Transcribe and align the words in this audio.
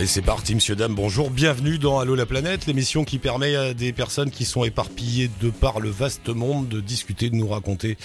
Et 0.00 0.06
c'est 0.08 0.22
parti, 0.22 0.56
monsieur, 0.56 0.74
dame, 0.74 0.92
bonjour, 0.92 1.30
bienvenue 1.30 1.78
dans 1.78 2.00
Allô 2.00 2.16
la 2.16 2.26
planète, 2.26 2.66
l'émission 2.66 3.04
qui 3.04 3.20
permet 3.20 3.54
à 3.54 3.74
des 3.74 3.92
personnes 3.92 4.32
qui 4.32 4.44
sont 4.44 4.64
éparpillées 4.64 5.30
de 5.40 5.50
par 5.50 5.78
le 5.78 5.88
vaste 5.88 6.30
monde 6.30 6.66
de 6.66 6.80
discuter, 6.80 7.30
de 7.30 7.36
nous 7.36 7.46
raconter 7.46 7.96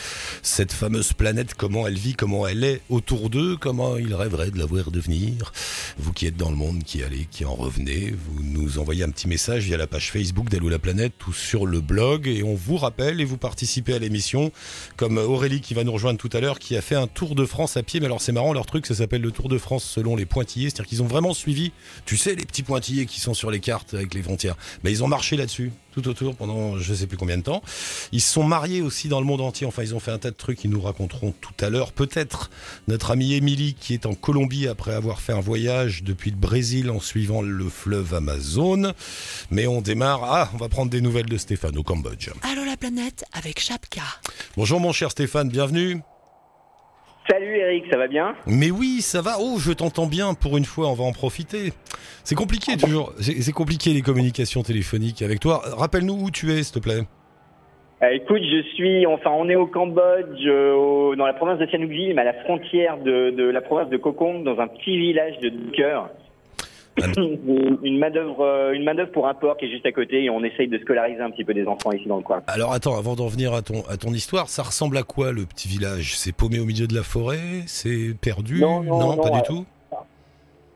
cette 0.44 0.72
fameuse 0.72 1.14
planète, 1.14 1.56
comment 1.56 1.88
elle 1.88 1.98
vit, 1.98 2.14
comment 2.14 2.46
elle 2.46 2.64
est 2.64 2.82
autour 2.90 3.32
d'eux, 3.32 3.58
comment 3.58 3.98
ils 3.98 4.14
rêveraient 4.14 4.52
de 4.52 4.60
la 4.60 4.68
voir 4.68 4.92
devenir. 4.92 5.52
Vous 5.98 6.14
qui 6.14 6.28
êtes 6.28 6.38
dans 6.38 6.52
le 6.52 6.56
monde, 6.56 6.84
qui 6.84 7.02
allez, 7.02 7.28
qui 7.32 7.44
en 7.44 7.56
revenez, 7.56 8.14
vous 8.16 8.44
nous 8.44 8.78
envoyez 8.78 9.04
un 9.04 9.10
petit 9.10 9.28
message 9.28 9.64
via 9.64 9.76
la 9.76 9.88
page 9.88 10.12
Facebook 10.12 10.48
d'Allô 10.48 10.70
la 10.70 10.78
planète 10.78 11.26
ou 11.28 11.34
sur 11.34 11.66
le 11.66 11.82
blog 11.82 12.28
et 12.28 12.44
on 12.44 12.54
vous 12.54 12.78
rappelle 12.78 13.20
et 13.20 13.26
vous 13.26 13.38
participez 13.38 13.96
à 13.96 14.00
l'émission, 14.00 14.52
comme 14.96 15.18
Aurélie 15.18 15.60
qui 15.60 15.74
va 15.74 15.84
nous 15.84 15.94
rejoindre 15.94 16.20
tout 16.20 16.30
à 16.34 16.40
l'heure, 16.40 16.60
qui 16.60 16.78
a 16.78 16.82
fait 16.82 16.96
un 16.96 17.08
tour 17.08 17.34
de 17.34 17.46
France 17.46 17.78
à 17.78 17.84
pied. 17.84 18.00
Mais 18.00 18.06
alors 18.06 18.22
c'est 18.22 18.32
marrant, 18.32 18.54
leur 18.54 18.68
truc, 18.68 18.86
ça 18.86 18.94
s'appelle 18.94 19.22
le 19.22 19.32
Tour 19.32 19.50
de 19.50 19.58
France 19.58 19.84
selon 19.84 20.16
les 20.16 20.28
pointillés, 20.28 20.70
c'est-à-dire 20.70 20.86
qu'ils 20.86 21.02
ont 21.02 21.08
vraiment 21.08 21.34
suivi 21.34 21.72
tu 22.06 22.18
sais, 22.18 22.36
les 22.36 22.46
petits 22.46 22.64
pointillés 22.64 23.06
qui 23.06 23.20
sont 23.20 23.34
sur 23.34 23.52
les 23.52 23.60
cartes 23.60 23.94
avec 23.94 24.14
les 24.14 24.22
frontières. 24.22 24.56
Mais 24.84 24.92
ils 24.92 25.04
ont 25.04 25.08
marché 25.08 25.38
là-dessus, 25.38 25.72
tout 25.94 26.08
autour, 26.08 26.36
pendant 26.36 26.78
je 26.78 26.94
sais 26.94 27.08
plus 27.08 27.18
combien 27.18 27.38
de 27.38 27.44
temps. 27.44 27.62
Ils 28.12 28.22
se 28.22 28.34
sont 28.34 28.44
mariés 28.44 28.82
aussi 28.82 29.08
dans 29.08 29.20
le 29.20 29.26
monde 29.26 29.42
entier. 29.42 29.68
Enfin, 29.68 29.84
ils 29.84 29.96
ont 29.96 30.00
fait 30.00 30.12
un 30.12 30.18
tas 30.18 30.32
de 30.32 30.36
trucs 30.36 30.60
qu'ils 30.60 30.72
nous 30.72 30.82
raconteront 30.82 31.34
tout 31.40 31.54
à 31.60 31.70
l'heure. 31.70 31.92
Peut-être 31.92 32.50
notre 32.88 33.12
amie 33.12 33.34
Émilie, 33.34 33.76
qui 33.80 33.94
est 33.94 34.06
en 34.06 34.16
Colombie 34.16 34.68
après 34.68 34.94
avoir 34.94 35.22
fait 35.22 35.34
un 35.34 35.42
voyage 35.42 36.04
depuis 36.04 36.32
le 36.32 36.38
Brésil 36.38 36.90
en 36.90 37.00
suivant 37.00 37.42
le 37.42 37.70
fleuve 37.70 38.14
Amazon. 38.14 38.94
Mais 39.52 39.68
on 39.68 39.82
démarre. 39.82 40.24
Ah, 40.24 40.52
on 40.54 40.58
va 40.58 40.70
prendre 40.70 40.92
des 40.92 41.02
nouvelles 41.02 41.28
de 41.28 41.38
Stéphane 41.38 41.78
au 41.78 41.84
Cambodge. 41.84 42.30
Allô 42.44 42.66
la 42.66 42.78
planète 42.78 43.26
avec 43.34 43.60
Chapka. 43.60 44.04
Bonjour 44.58 44.80
mon 44.80 44.94
cher 44.94 45.12
Stéphane, 45.12 45.50
bienvenue. 45.50 46.02
Eric, 47.80 47.92
ça 47.92 47.98
va 47.98 48.08
bien 48.08 48.36
Mais 48.48 48.72
oui, 48.72 49.02
ça 49.02 49.22
va. 49.22 49.38
Oh, 49.40 49.56
je 49.60 49.72
t'entends 49.72 50.08
bien. 50.08 50.34
Pour 50.34 50.58
une 50.58 50.66
fois, 50.66 50.88
on 50.90 50.94
va 50.94 51.04
en 51.04 51.12
profiter. 51.12 51.74
C'est 52.24 52.36
compliqué 52.36 52.78
toujours. 52.78 53.14
C'est 53.20 53.52
compliqué 53.52 53.92
les 53.94 54.02
communications 54.02 54.62
téléphoniques 54.64 55.22
avec 55.22 55.40
toi. 55.40 55.62
Rappelle-nous 55.78 56.16
où 56.26 56.32
tu 56.32 56.52
es, 56.52 56.64
s'il 56.64 56.76
te 56.76 56.80
plaît. 56.80 57.02
Euh, 58.04 58.08
Écoute, 58.12 58.42
je 58.44 58.62
suis, 58.76 59.06
enfin, 59.06 59.32
on 59.32 59.50
est 59.50 59.56
au 59.56 59.68
Cambodge, 59.68 60.46
euh, 60.46 60.74
au- 60.74 61.16
dans 61.16 61.26
la 61.26 61.34
province 61.34 61.60
de 61.60 61.66
Sihanoukville, 61.68 62.14
mais 62.16 62.22
à 62.22 62.26
la 62.26 62.34
frontière 62.46 62.98
de, 62.98 63.32
de 63.32 63.44
la 63.44 63.62
province 63.62 63.90
de 63.90 63.98
Kokong, 63.98 64.44
dans 64.44 64.58
un 64.60 64.68
petit 64.68 64.98
village 64.98 65.38
de 65.40 65.52
cœur. 65.76 66.10
Ah. 67.02 67.22
une 67.84 67.98
manœuvre, 67.98 68.42
euh, 68.42 68.74
une 68.74 68.84
manœuvre 68.84 69.12
pour 69.12 69.28
un 69.28 69.34
port 69.34 69.58
qui 69.58 69.66
est 69.66 69.70
juste 69.72 69.86
à 69.86 69.92
côté, 69.92 70.24
et 70.24 70.30
on 70.30 70.44
essaye 70.44 70.68
de 70.68 70.78
scolariser 70.80 71.22
un 71.22 71.32
petit 71.32 71.44
peu 71.44 71.54
des 71.54 71.66
enfants 71.66 71.92
ici 71.92 72.08
dans 72.08 72.18
le 72.18 72.24
coin. 72.24 72.42
Alors 72.48 72.74
attends, 72.74 72.98
avant 72.98 73.16
d'en 73.16 73.28
venir 73.28 73.54
à 73.54 73.62
ton, 73.62 73.84
à 73.90 73.98
ton 73.98 74.12
histoire, 74.12 74.50
ça 74.50 74.64
ressemble 74.64 74.98
à 74.98 75.04
quoi 75.04 75.32
le 75.32 75.46
petit 75.46 75.68
village? 75.68 76.18
C'est 76.18 76.36
paumé 76.36 76.60
au 76.60 76.66
milieu 76.66 76.88
de 76.88 76.96
la 76.96 77.04
forêt? 77.04 77.40
C'est 77.68 78.16
perdu? 78.22 78.60
Non, 78.62 78.82
non, 78.84 79.16
non, 79.16 79.18
pas 79.18 79.30
euh, 79.30 79.36
du 79.38 79.42
tout? 79.44 79.66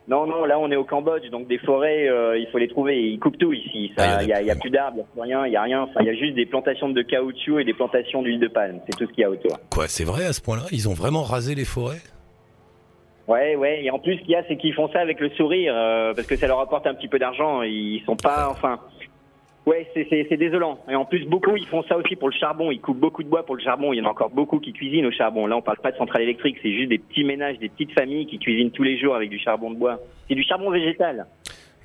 Non, 0.05 0.27
non, 0.27 0.43
là 0.43 0.59
on 0.59 0.69
est 0.69 0.75
au 0.75 0.83
Cambodge, 0.83 1.29
donc 1.31 1.47
des 1.47 1.57
forêts, 1.59 2.09
euh, 2.09 2.37
il 2.37 2.45
faut 2.51 2.57
les 2.57 2.67
trouver. 2.67 3.01
Ils 3.09 3.19
coupent 3.19 3.37
tout 3.37 3.53
ici. 3.53 3.89
Ah, 3.95 4.21
il 4.21 4.25
Il 4.25 4.29
y 4.29 4.33
en 4.33 4.49
a 4.49 4.51
a, 4.51 4.55
plus. 4.57 4.69
d'arbres, 4.69 4.97
il 4.97 4.99
y 4.99 5.01
a 5.01 5.05
plus 5.13 5.21
rien, 5.21 5.45
il 5.47 5.53
y 5.53 5.55
a 5.55 5.61
rien. 5.61 5.87
Il 6.01 6.05
y 6.05 6.09
a 6.09 6.13
juste 6.15 6.35
des 6.35 6.45
plantations 6.45 6.89
de 6.89 7.01
caoutchouc 7.01 7.59
et 7.59 7.63
des 7.63 7.73
plantations 7.73 8.21
d'huile 8.21 8.39
de 8.41 8.49
palme. 8.49 8.79
C'est 8.85 8.97
tout 8.97 9.05
ce 9.07 9.13
qu'il 9.13 9.21
y 9.21 9.23
a 9.23 9.29
autour. 9.29 9.57
Quoi, 9.69 9.87
c'est 9.87 10.03
vrai 10.03 10.25
à 10.25 10.33
ce 10.33 10.41
point-là? 10.41 10.63
Ils 10.71 10.89
ont 10.89 10.93
vraiment 10.93 11.23
rasé 11.23 11.55
les 11.55 11.63
forêts? 11.63 12.01
Ouais, 13.27 13.55
ouais. 13.55 13.83
Et 13.83 13.91
en 13.91 13.99
plus, 13.99 14.17
ce 14.17 14.21
qu'il 14.21 14.31
y 14.31 14.35
a, 14.35 14.43
c'est 14.47 14.57
qu'ils 14.57 14.73
font 14.73 14.89
ça 14.89 14.99
avec 14.99 15.19
le 15.19 15.29
sourire, 15.31 15.73
euh, 15.75 16.13
parce 16.13 16.27
que 16.27 16.35
ça 16.35 16.47
leur 16.47 16.59
apporte 16.59 16.85
un 16.87 16.93
petit 16.93 17.07
peu 17.07 17.19
d'argent. 17.19 17.61
Ils 17.61 18.01
sont 18.05 18.15
pas, 18.15 18.49
enfin. 18.49 18.79
Ouais, 19.65 19.87
c'est 19.95 20.35
désolant. 20.35 20.77
Et 20.89 20.95
en 20.95 21.05
plus, 21.05 21.25
beaucoup, 21.25 21.55
ils 21.55 21.65
font 21.67 21.83
ça 21.83 21.95
aussi 21.95 22.17
pour 22.17 22.27
le 22.27 22.35
charbon. 22.35 22.69
Ils 22.69 22.81
coupent 22.81 22.99
beaucoup 22.99 23.23
de 23.23 23.29
bois 23.29 23.45
pour 23.45 23.55
le 23.55 23.61
charbon. 23.61 23.93
Il 23.93 23.99
y 23.99 24.01
en 24.01 24.05
a 24.05 24.09
encore 24.09 24.29
beaucoup 24.29 24.59
qui 24.59 24.73
cuisinent 24.73 25.05
au 25.05 25.11
charbon. 25.11 25.47
Là, 25.47 25.55
on 25.55 25.61
parle 25.61 25.77
pas 25.77 25.91
de 25.91 25.97
centrale 25.97 26.23
électrique. 26.23 26.57
C'est 26.61 26.73
juste 26.73 26.89
des 26.89 26.97
petits 26.97 27.23
ménages, 27.23 27.57
des 27.59 27.69
petites 27.69 27.93
familles 27.93 28.25
qui 28.25 28.39
cuisinent 28.39 28.71
tous 28.71 28.83
les 28.83 28.97
jours 28.97 29.15
avec 29.15 29.29
du 29.29 29.39
charbon 29.39 29.71
de 29.71 29.77
bois. 29.77 29.99
C'est 30.27 30.35
du 30.35 30.43
charbon 30.43 30.69
végétal. 30.69 31.27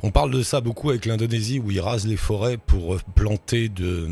On 0.02 0.10
parle 0.12 0.30
de 0.30 0.42
ça 0.42 0.60
beaucoup 0.60 0.90
avec 0.90 1.06
l'Indonésie 1.06 1.58
où 1.58 1.70
ils 1.72 1.80
rasent 1.80 2.06
les 2.06 2.16
forêts 2.16 2.56
pour 2.56 2.94
euh, 2.94 3.00
planter 3.16 3.68
de, 3.68 4.08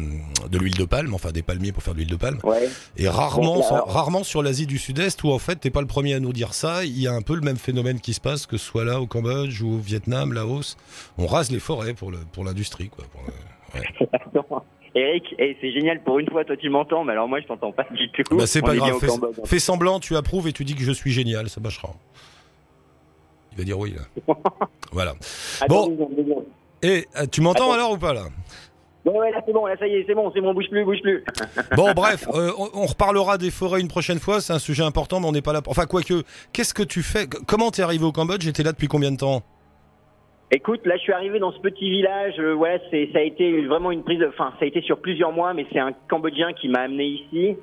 de 0.50 0.58
l'huile 0.58 0.74
de 0.76 0.84
palme, 0.84 1.14
enfin 1.14 1.30
des 1.30 1.42
palmiers 1.42 1.70
pour 1.70 1.82
faire 1.82 1.94
de 1.94 1.98
l'huile 1.98 2.10
de 2.10 2.16
palme. 2.16 2.38
Ouais. 2.42 2.68
Et 2.96 3.08
rarement, 3.08 3.64
alors- 3.68 3.88
rarement 3.88 4.24
sur 4.24 4.42
l'Asie 4.42 4.66
du 4.66 4.78
Sud-Est 4.78 5.22
où 5.22 5.30
en 5.30 5.38
fait 5.38 5.56
t'es 5.56 5.70
pas 5.70 5.80
le 5.80 5.86
premier 5.86 6.14
à 6.14 6.20
nous 6.20 6.32
dire 6.32 6.54
ça. 6.54 6.84
Il 6.84 6.98
y 7.00 7.06
a 7.06 7.12
un 7.12 7.22
peu 7.22 7.34
le 7.36 7.40
même 7.42 7.56
phénomène 7.56 8.00
qui 8.00 8.14
se 8.14 8.20
passe 8.20 8.46
que 8.46 8.56
ce 8.56 8.64
soit 8.66 8.84
là 8.84 9.00
au 9.00 9.06
Cambodge 9.06 9.62
ou 9.62 9.74
au 9.74 9.78
Vietnam, 9.78 10.32
Laos. 10.32 10.76
On 11.18 11.26
rase 11.26 11.50
les 11.52 11.60
forêts 11.60 11.94
pour 11.94 12.10
le 12.10 12.18
pour 12.32 12.44
l'industrie 12.44 12.88
quoi. 12.88 13.04
pour 13.12 13.22
le- 13.22 13.80
ouais. 13.80 13.86
Eric, 14.98 15.24
eh, 15.38 15.56
c'est 15.60 15.72
génial. 15.72 16.02
Pour 16.02 16.18
une 16.18 16.28
fois, 16.30 16.42
toi, 16.46 16.56
tu 16.56 16.70
m'entends, 16.70 17.04
mais 17.04 17.12
alors 17.12 17.28
moi, 17.28 17.38
je 17.42 17.46
t'entends 17.46 17.70
pas 17.70 17.84
du 17.94 18.10
tout. 18.12 18.34
Bah, 18.34 18.46
c'est 18.46 18.62
pas 18.62 18.74
grave. 18.74 18.98
Fais, 19.44 19.58
semblant, 19.58 20.00
tu 20.00 20.16
approuves 20.16 20.48
et 20.48 20.54
tu 20.54 20.64
dis 20.64 20.74
que 20.74 20.82
je 20.82 20.90
suis 20.92 21.12
génial, 21.12 21.50
ça 21.50 21.60
bâchera. 21.60 21.90
Il 23.56 23.58
va 23.60 23.64
dire 23.64 23.78
oui 23.78 23.94
là. 23.94 24.34
voilà. 24.92 25.14
Bon. 25.68 25.96
Et 26.82 27.06
euh, 27.16 27.26
tu 27.30 27.40
m'entends 27.40 27.72
alors 27.72 27.92
ou 27.92 27.98
pas 27.98 28.12
là? 28.12 28.24
Ouais, 29.06 29.12
ouais, 29.18 29.30
là, 29.30 29.40
c'est 29.46 29.52
bon. 29.52 29.64
Là, 29.66 29.76
ça 29.78 29.86
y 29.86 29.94
est, 29.94 30.04
c'est 30.06 30.14
bon. 30.14 30.30
C'est 30.34 30.40
bon. 30.40 30.52
Bouge 30.52 30.68
plus, 30.68 30.84
bouge 30.84 31.00
plus. 31.00 31.24
Bon, 31.76 31.92
bref, 31.96 32.26
euh, 32.34 32.50
on, 32.58 32.68
on 32.74 32.86
reparlera 32.86 33.38
des 33.38 33.50
forêts 33.50 33.80
une 33.80 33.88
prochaine 33.88 34.18
fois. 34.18 34.40
C'est 34.40 34.52
un 34.52 34.58
sujet 34.58 34.82
important, 34.82 35.20
mais 35.20 35.26
on 35.28 35.32
n'est 35.32 35.42
pas 35.42 35.52
là. 35.52 35.62
pour- 35.62 35.70
Enfin, 35.70 35.86
quoique, 35.86 36.22
qu'est-ce 36.52 36.74
que 36.74 36.82
tu 36.82 37.02
fais? 37.02 37.26
Comment 37.46 37.70
t'es 37.70 37.82
arrivé 37.82 38.04
au 38.04 38.12
Cambodge? 38.12 38.42
J'étais 38.42 38.62
là 38.64 38.72
depuis 38.72 38.88
combien 38.88 39.12
de 39.12 39.16
temps? 39.16 39.42
Écoute, 40.50 40.80
là, 40.86 40.96
je 40.96 41.02
suis 41.02 41.12
arrivé 41.12 41.38
dans 41.38 41.52
ce 41.52 41.58
petit 41.60 41.88
village. 41.90 42.34
euh, 42.38 42.54
ouais, 42.54 42.80
c'est, 42.90 43.08
ça 43.12 43.18
a 43.18 43.22
été 43.22 43.64
vraiment 43.66 43.90
une 43.90 44.02
prise. 44.04 44.18
de- 44.18 44.26
Enfin, 44.28 44.52
ça 44.58 44.64
a 44.64 44.68
été 44.68 44.80
sur 44.82 44.98
plusieurs 45.00 45.32
mois, 45.32 45.54
mais 45.54 45.66
c'est 45.72 45.78
un 45.80 45.92
Cambodgien 46.08 46.52
qui 46.52 46.68
m'a 46.68 46.80
amené 46.80 47.04
ici, 47.06 47.56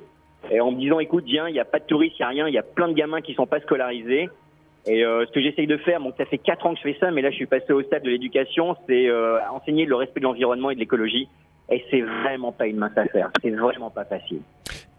et 0.50 0.60
en 0.60 0.72
me 0.72 0.78
disant, 0.80 0.98
écoute, 0.98 1.24
viens, 1.24 1.48
il 1.48 1.52
n'y 1.52 1.60
a 1.60 1.64
pas 1.64 1.78
de 1.78 1.84
touristes, 1.84 2.16
il 2.18 2.22
n'y 2.22 2.26
a 2.26 2.28
rien, 2.28 2.48
il 2.48 2.54
y 2.54 2.58
a 2.58 2.62
plein 2.62 2.88
de 2.88 2.92
gamins 2.94 3.20
qui 3.22 3.34
sont 3.34 3.46
pas 3.46 3.60
scolarisés. 3.60 4.28
Et 4.86 5.04
euh, 5.04 5.24
ce 5.26 5.32
que 5.32 5.40
j'essaye 5.40 5.66
de 5.66 5.78
faire, 5.78 6.00
bon, 6.00 6.12
ça 6.18 6.26
fait 6.26 6.38
quatre 6.38 6.66
ans 6.66 6.74
que 6.74 6.78
je 6.78 6.82
fais 6.92 6.96
ça, 7.00 7.10
mais 7.10 7.22
là, 7.22 7.30
je 7.30 7.36
suis 7.36 7.46
passé 7.46 7.72
au 7.72 7.82
stade 7.82 8.02
de 8.02 8.10
l'éducation, 8.10 8.76
c'est 8.86 9.08
euh, 9.08 9.38
enseigner 9.50 9.86
le 9.86 9.94
respect 9.94 10.20
de 10.20 10.24
l'environnement 10.24 10.70
et 10.70 10.74
de 10.74 10.80
l'écologie. 10.80 11.28
Et 11.70 11.82
c'est 11.90 12.02
vraiment 12.02 12.52
pas 12.52 12.66
une 12.66 12.76
mince 12.76 12.96
affaire. 12.96 13.30
C'est 13.42 13.50
vraiment 13.50 13.88
pas 13.90 14.04
facile. 14.04 14.40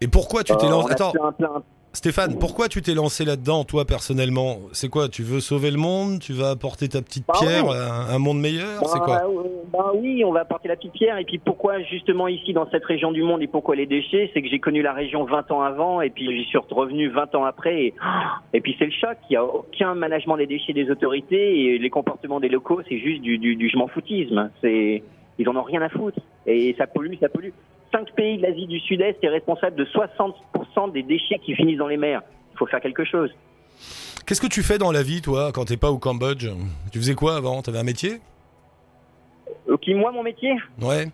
Et 0.02 0.08
pourquoi 0.08 0.44
tu 0.44 0.56
t'es 0.58 0.66
Euh, 0.66 0.70
lancé 0.70 0.88
on 0.88 0.90
a 0.90 0.94
Attends, 0.94 1.12
plein, 1.12 1.32
plein, 1.34 1.64
Stéphane, 1.96 2.38
pourquoi 2.38 2.68
tu 2.68 2.82
t'es 2.82 2.94
lancé 2.94 3.24
là-dedans, 3.24 3.64
toi 3.64 3.86
personnellement? 3.86 4.58
C'est 4.74 4.90
quoi 4.90 5.08
Tu 5.08 5.24
veux 5.24 5.40
sauver 5.40 5.72
le 5.72 5.78
monde? 5.78 6.20
Tu 6.20 6.34
vas 6.34 6.50
apporter 6.50 6.90
ta 6.90 7.02
petite 7.02 7.26
Bah 7.26 7.36
pierre 7.40 7.66
oui. 7.66 7.74
à 7.74 8.14
un, 8.14 8.20
monde 8.20 8.40
meilleur? 8.42 8.86
C'est 8.86 9.00
Bah, 9.00 9.06
quoi? 9.06 9.22
bah 9.72 9.92
oui, 9.96 10.24
on 10.26 10.32
va 10.34 10.42
apporter 10.42 10.68
la 10.68 10.76
petite 10.76 10.92
pierre. 10.92 11.18
Et 11.18 11.24
puis 11.24 11.38
pourquoi 11.40 11.82
justement 11.84 12.28
ici 12.28 12.52
dans 12.52 12.70
cette 12.70 12.84
région 12.84 13.14
du 13.14 13.24
monde 13.24 13.42
et 13.42 13.48
pourquoi 13.48 13.76
les 13.78 13.86
déchets? 13.86 14.30
C'est 14.34 14.42
que 14.42 14.50
j'ai 14.50 14.60
connu 14.60 14.82
la 14.82 14.92
région 14.94 15.24
20 15.24 15.52
ans 15.52 15.62
avant 15.62 16.02
et 16.02 16.10
puis 16.10 16.26
j'y 16.38 16.44
suis 16.50 16.58
revenu 16.70 17.08
20 17.10 17.34
ans 17.34 17.46
après. 17.46 17.86
Et, 17.86 17.94
et 18.54 18.60
puis 18.60 18.76
c'est 18.78 18.86
le 18.86 18.92
choc. 18.92 19.18
Il 19.30 19.34
n'y 19.34 19.38
a 19.38 19.46
aucun 19.46 19.96
management 19.96 20.36
des 20.36 20.48
déchets 20.48 20.74
des 20.74 20.92
autorités 20.92 21.60
et 21.66 21.78
les 21.80 21.90
comportements 21.90 22.42
des 22.42 22.50
locaux, 22.50 22.82
c'est 22.90 23.00
juste 23.00 23.22
du, 23.22 23.38
du, 23.38 23.56
du 23.56 23.70
je 23.70 23.78
m'en 23.78 23.88
foutisme. 23.88 24.52
Ils 24.64 25.50
en 25.50 25.56
ont 25.56 25.64
rien 25.64 25.82
à 25.82 25.90
foutre 25.90 26.20
et 26.46 26.76
ça 26.78 26.88
pollue, 26.88 27.14
ça 27.22 27.30
pollue. 27.30 27.50
Cinq 27.96 28.12
pays 28.14 28.38
de 28.38 28.42
l'Asie 28.44 28.68
du 28.68 28.80
Sud-Est 28.82 29.24
est 29.24 29.30
responsable 29.30 29.78
de 29.78 29.86
60% 29.86 30.92
des 30.92 31.02
déchets 31.04 31.40
qui 31.40 31.56
finissent 31.56 31.78
dans 31.78 31.88
les 31.88 31.96
mers. 31.96 32.22
Il 32.54 32.58
faut 32.58 32.66
faire 32.66 32.82
quelque 32.82 33.06
chose. 33.06 33.34
Qu'est-ce 34.28 34.42
que 34.42 34.48
tu 34.48 34.64
fais 34.64 34.78
dans 34.78 34.92
la 34.92 35.02
vie, 35.02 35.22
toi, 35.22 35.52
quand 35.54 35.64
t'es 35.66 35.78
pas 35.78 35.92
au 35.92 35.98
Cambodge 35.98 36.48
Tu 36.92 37.00
faisais 37.00 37.16
quoi 37.16 37.38
avant? 37.38 37.62
T'avais 37.62 37.78
un 37.80 37.84
métier? 37.84 38.20
Ok, 39.70 39.88
moi 39.96 40.12
mon 40.12 40.24
métier, 40.24 40.54
Ouais. 40.82 41.06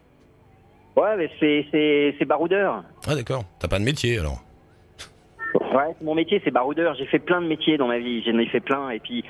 ouais, 0.96 1.18
mais 1.18 1.30
c'est 1.40 1.66
c'est 1.72 2.16
c'est 2.18 2.26
baroudeur. 2.26 2.84
Ah 3.08 3.16
d'accord. 3.16 3.44
T'as 3.60 3.68
pas 3.68 3.78
de 3.80 3.84
métier 3.84 4.18
alors? 4.18 4.42
Ouais, 5.54 5.94
mon 6.02 6.16
métier 6.16 6.42
c'est 6.44 6.52
baroudeur. 6.52 6.96
J'ai 6.96 7.06
fait 7.06 7.20
plein 7.20 7.42
de 7.42 7.48
métiers 7.48 7.78
dans 7.78 7.88
ma 7.88 8.00
vie. 8.00 8.24
J'en 8.24 8.38
ai 8.40 8.48
fait 8.48 8.60
plein. 8.60 8.90
Et 8.90 9.00
puis, 9.00 9.24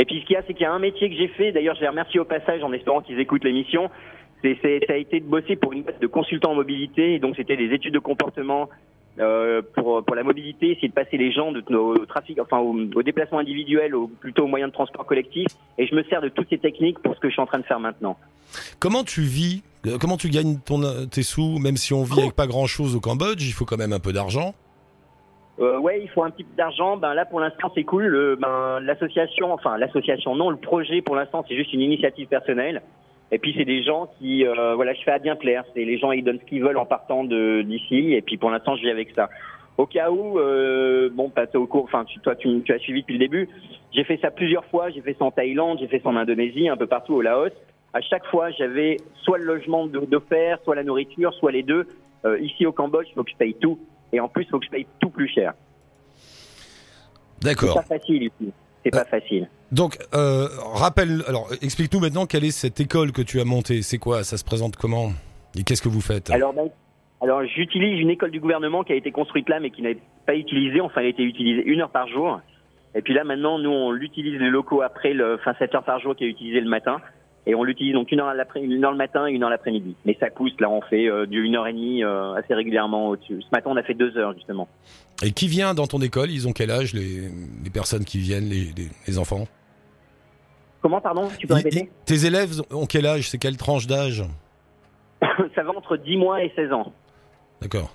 et 0.00 0.04
puis 0.06 0.20
ce 0.22 0.26
qu'il 0.26 0.34
y 0.34 0.36
a, 0.36 0.42
c'est 0.46 0.54
qu'il 0.54 0.62
y 0.62 0.66
a 0.66 0.72
un 0.72 0.78
métier 0.78 1.10
que 1.10 1.16
j'ai 1.16 1.28
fait. 1.28 1.52
D'ailleurs, 1.52 1.74
je 1.76 1.82
les 1.82 1.88
remercie 1.88 2.18
au 2.18 2.24
passage 2.24 2.62
en 2.62 2.72
espérant 2.72 3.00
qu'ils 3.02 3.18
écoutent 3.20 3.44
l'émission. 3.44 3.90
C'est, 4.62 4.80
ça 4.86 4.92
a 4.92 4.96
été 4.96 5.20
de 5.20 5.24
bosser 5.24 5.56
pour 5.56 5.72
une 5.72 5.82
boîte 5.82 6.00
de 6.00 6.06
consultants 6.06 6.52
en 6.52 6.54
mobilité. 6.54 7.14
Et 7.14 7.18
donc, 7.18 7.36
c'était 7.36 7.56
des 7.56 7.72
études 7.72 7.94
de 7.94 7.98
comportement 7.98 8.68
euh, 9.18 9.62
pour 9.74 10.04
pour 10.04 10.14
la 10.16 10.22
mobilité, 10.22 10.72
essayer 10.72 10.88
de 10.88 10.92
passer 10.92 11.16
les 11.16 11.32
gens 11.32 11.52
de, 11.52 11.62
au 11.74 12.04
trafic, 12.04 12.38
enfin 12.40 12.58
au, 12.58 12.74
au 12.94 13.02
déplacement 13.02 13.38
individuel, 13.38 13.94
au, 13.94 14.08
plutôt 14.08 14.44
aux 14.44 14.48
moyens 14.48 14.70
de 14.70 14.74
transport 14.74 15.06
collectif. 15.06 15.46
Et 15.78 15.86
je 15.86 15.94
me 15.94 16.02
sers 16.04 16.20
de 16.20 16.28
toutes 16.28 16.48
ces 16.50 16.58
techniques 16.58 16.98
pour 16.98 17.14
ce 17.14 17.20
que 17.20 17.28
je 17.28 17.32
suis 17.32 17.42
en 17.42 17.46
train 17.46 17.60
de 17.60 17.64
faire 17.64 17.80
maintenant. 17.80 18.16
Comment 18.80 19.04
tu 19.04 19.22
vis 19.22 19.62
Euh, 19.86 19.98
Comment 20.00 20.16
tu 20.16 20.28
gagnes 20.30 20.58
ton, 20.58 20.80
tes 21.06 21.22
sous 21.22 21.58
Même 21.58 21.76
si 21.76 21.94
on 21.94 22.02
vit 22.02 22.20
avec 22.20 22.34
pas 22.34 22.46
grand-chose 22.46 22.96
au 22.96 23.00
Cambodge, 23.00 23.42
il 23.46 23.52
faut 23.52 23.64
quand 23.64 23.76
même 23.78 23.92
un 23.92 24.00
peu 24.00 24.12
d'argent. 24.12 24.54
Euh, 25.60 25.78
ouais, 25.78 26.00
il 26.02 26.08
faut 26.08 26.24
un 26.24 26.30
petit 26.30 26.44
peu 26.44 26.56
d'argent. 26.56 26.96
Ben 26.96 27.14
là, 27.14 27.24
pour 27.24 27.38
l'instant, 27.38 27.70
c'est 27.74 27.84
cool. 27.84 28.04
Le, 28.06 28.36
ben, 28.36 28.80
l'association, 28.80 29.52
enfin 29.52 29.78
l'association, 29.78 30.34
non, 30.34 30.50
le 30.50 30.56
projet, 30.56 31.00
pour 31.00 31.14
l'instant, 31.14 31.44
c'est 31.48 31.54
juste 31.54 31.72
une 31.72 31.80
initiative 31.82 32.26
personnelle. 32.26 32.82
Et 33.34 33.38
puis 33.38 33.52
c'est 33.58 33.64
des 33.64 33.82
gens 33.82 34.08
qui, 34.18 34.46
euh, 34.46 34.76
voilà, 34.76 34.94
je 34.94 35.02
fais 35.02 35.10
à 35.10 35.18
bien 35.18 35.34
plaire. 35.34 35.64
C'est 35.74 35.84
les 35.84 35.98
gens, 35.98 36.12
ils 36.12 36.22
donnent 36.22 36.38
ce 36.38 36.44
qu'ils 36.44 36.62
veulent 36.62 36.78
en 36.78 36.86
partant 36.86 37.24
d'ici. 37.24 38.12
Et 38.14 38.22
puis 38.22 38.36
pour 38.36 38.48
l'instant, 38.48 38.76
je 38.76 38.82
vis 38.82 38.90
avec 38.90 39.10
ça. 39.10 39.28
Au 39.76 39.86
cas 39.86 40.12
où, 40.12 40.38
euh, 40.38 41.10
bon, 41.12 41.32
bah, 41.34 41.48
t'es 41.48 41.58
au 41.58 41.66
cours, 41.66 41.82
enfin, 41.82 42.04
tu, 42.04 42.20
toi, 42.20 42.36
tu, 42.36 42.62
tu 42.62 42.72
as 42.72 42.78
suivi 42.78 43.00
depuis 43.00 43.14
le 43.14 43.18
début. 43.18 43.48
J'ai 43.92 44.04
fait 44.04 44.18
ça 44.22 44.30
plusieurs 44.30 44.64
fois. 44.66 44.90
J'ai 44.90 45.00
fait 45.00 45.16
ça 45.18 45.24
en 45.24 45.32
Thaïlande, 45.32 45.78
j'ai 45.80 45.88
fait 45.88 45.98
ça 46.00 46.10
en 46.10 46.16
Indonésie, 46.16 46.68
un 46.68 46.76
peu 46.76 46.86
partout 46.86 47.14
au 47.14 47.22
Laos. 47.22 47.50
À 47.92 48.00
chaque 48.00 48.24
fois, 48.26 48.52
j'avais 48.52 48.98
soit 49.24 49.38
le 49.38 49.46
logement 49.46 49.86
de- 49.88 50.06
d'offert, 50.06 50.60
soit 50.62 50.76
la 50.76 50.84
nourriture, 50.84 51.34
soit 51.34 51.50
les 51.50 51.64
deux. 51.64 51.88
Euh, 52.24 52.38
ici 52.38 52.66
au 52.66 52.72
Cambodge, 52.72 53.08
il 53.10 53.14
faut 53.14 53.24
que 53.24 53.32
je 53.32 53.36
paye 53.36 53.54
tout. 53.54 53.80
Et 54.12 54.20
en 54.20 54.28
plus, 54.28 54.44
il 54.44 54.50
faut 54.50 54.60
que 54.60 54.66
je 54.66 54.70
paye 54.70 54.86
tout 55.00 55.10
plus 55.10 55.26
cher. 55.28 55.54
C'est 57.40 57.48
D'accord. 57.48 57.74
pas 57.74 57.98
facile 57.98 58.22
ici. 58.22 58.52
C'est 58.84 58.90
pas 58.90 59.04
facile. 59.04 59.48
Donc, 59.72 59.98
euh, 60.14 60.46
rappelle, 60.74 61.22
alors 61.26 61.48
explique-nous 61.62 62.00
maintenant 62.00 62.26
quelle 62.26 62.44
est 62.44 62.50
cette 62.50 62.78
école 62.80 63.12
que 63.12 63.22
tu 63.22 63.40
as 63.40 63.44
montée. 63.44 63.82
C'est 63.82 63.98
quoi? 63.98 64.24
Ça 64.24 64.36
se 64.36 64.44
présente 64.44 64.76
comment? 64.76 65.10
Et 65.58 65.62
qu'est-ce 65.62 65.82
que 65.82 65.88
vous 65.88 66.00
faites? 66.00 66.30
Alors, 66.30 66.52
ben, 66.52 66.68
alors 67.20 67.44
j'utilise 67.44 68.00
une 68.00 68.10
école 68.10 68.30
du 68.30 68.40
gouvernement 68.40 68.84
qui 68.84 68.92
a 68.92 68.96
été 68.96 69.10
construite 69.10 69.48
là, 69.48 69.60
mais 69.60 69.70
qui 69.70 69.82
n'est 69.82 69.98
pas 70.26 70.36
utilisée. 70.36 70.80
Enfin, 70.80 71.00
elle 71.00 71.06
a 71.06 71.10
été 71.10 71.22
utilisée 71.22 71.62
une 71.64 71.80
heure 71.80 71.90
par 71.90 72.08
jour. 72.08 72.40
Et 72.94 73.02
puis 73.02 73.14
là, 73.14 73.24
maintenant, 73.24 73.58
nous, 73.58 73.70
on 73.70 73.90
l'utilise 73.90 74.38
les 74.38 74.50
locaux 74.50 74.82
après, 74.82 75.14
le, 75.14 75.34
enfin, 75.34 75.54
7 75.58 75.74
heures 75.74 75.84
par 75.84 75.98
jour 75.98 76.14
qui 76.14 76.24
est 76.24 76.28
utilisé 76.28 76.60
le 76.60 76.68
matin. 76.68 77.00
Et 77.46 77.54
on 77.54 77.62
l'utilise 77.62 77.92
donc 77.92 78.10
une 78.10 78.20
heure, 78.20 78.32
une 78.56 78.84
heure 78.84 78.92
le 78.92 78.96
matin 78.96 79.26
et 79.26 79.32
une 79.32 79.42
heure 79.42 79.50
l'après-midi. 79.50 79.96
Mais 80.06 80.16
ça 80.18 80.30
pousse, 80.30 80.58
là, 80.60 80.70
on 80.70 80.80
fait 80.80 81.08
euh, 81.08 81.26
du 81.26 81.42
une 81.44 81.56
heure 81.56 81.66
et 81.66 81.72
demie 81.72 82.02
euh, 82.02 82.32
assez 82.34 82.54
régulièrement 82.54 83.08
au-dessus. 83.10 83.42
Ce 83.42 83.48
matin, 83.52 83.70
on 83.70 83.76
a 83.76 83.82
fait 83.82 83.92
deux 83.94 84.16
heures, 84.16 84.32
justement. 84.32 84.66
Et 85.22 85.32
qui 85.32 85.46
vient 85.46 85.74
dans 85.74 85.86
ton 85.86 86.00
école? 86.00 86.30
Ils 86.30 86.48
ont 86.48 86.52
quel 86.52 86.70
âge, 86.70 86.94
les, 86.94 87.28
les 87.62 87.70
personnes 87.70 88.04
qui 88.04 88.18
viennent, 88.18 88.48
les, 88.48 88.72
les, 88.76 88.88
les 89.06 89.18
enfants? 89.18 89.46
Comment, 90.80 91.00
pardon? 91.00 91.28
Tu 91.38 91.46
peux 91.46 91.54
répéter? 91.54 91.90
Tes 92.06 92.26
élèves 92.26 92.62
ont 92.70 92.86
quel 92.86 93.06
âge? 93.06 93.28
C'est 93.28 93.38
quelle 93.38 93.56
tranche 93.58 93.86
d'âge? 93.86 94.24
Ça 95.54 95.62
va 95.62 95.70
entre 95.70 95.96
10 95.98 96.16
mois 96.16 96.42
et 96.42 96.52
16 96.56 96.72
ans. 96.72 96.92
D'accord. 97.60 97.94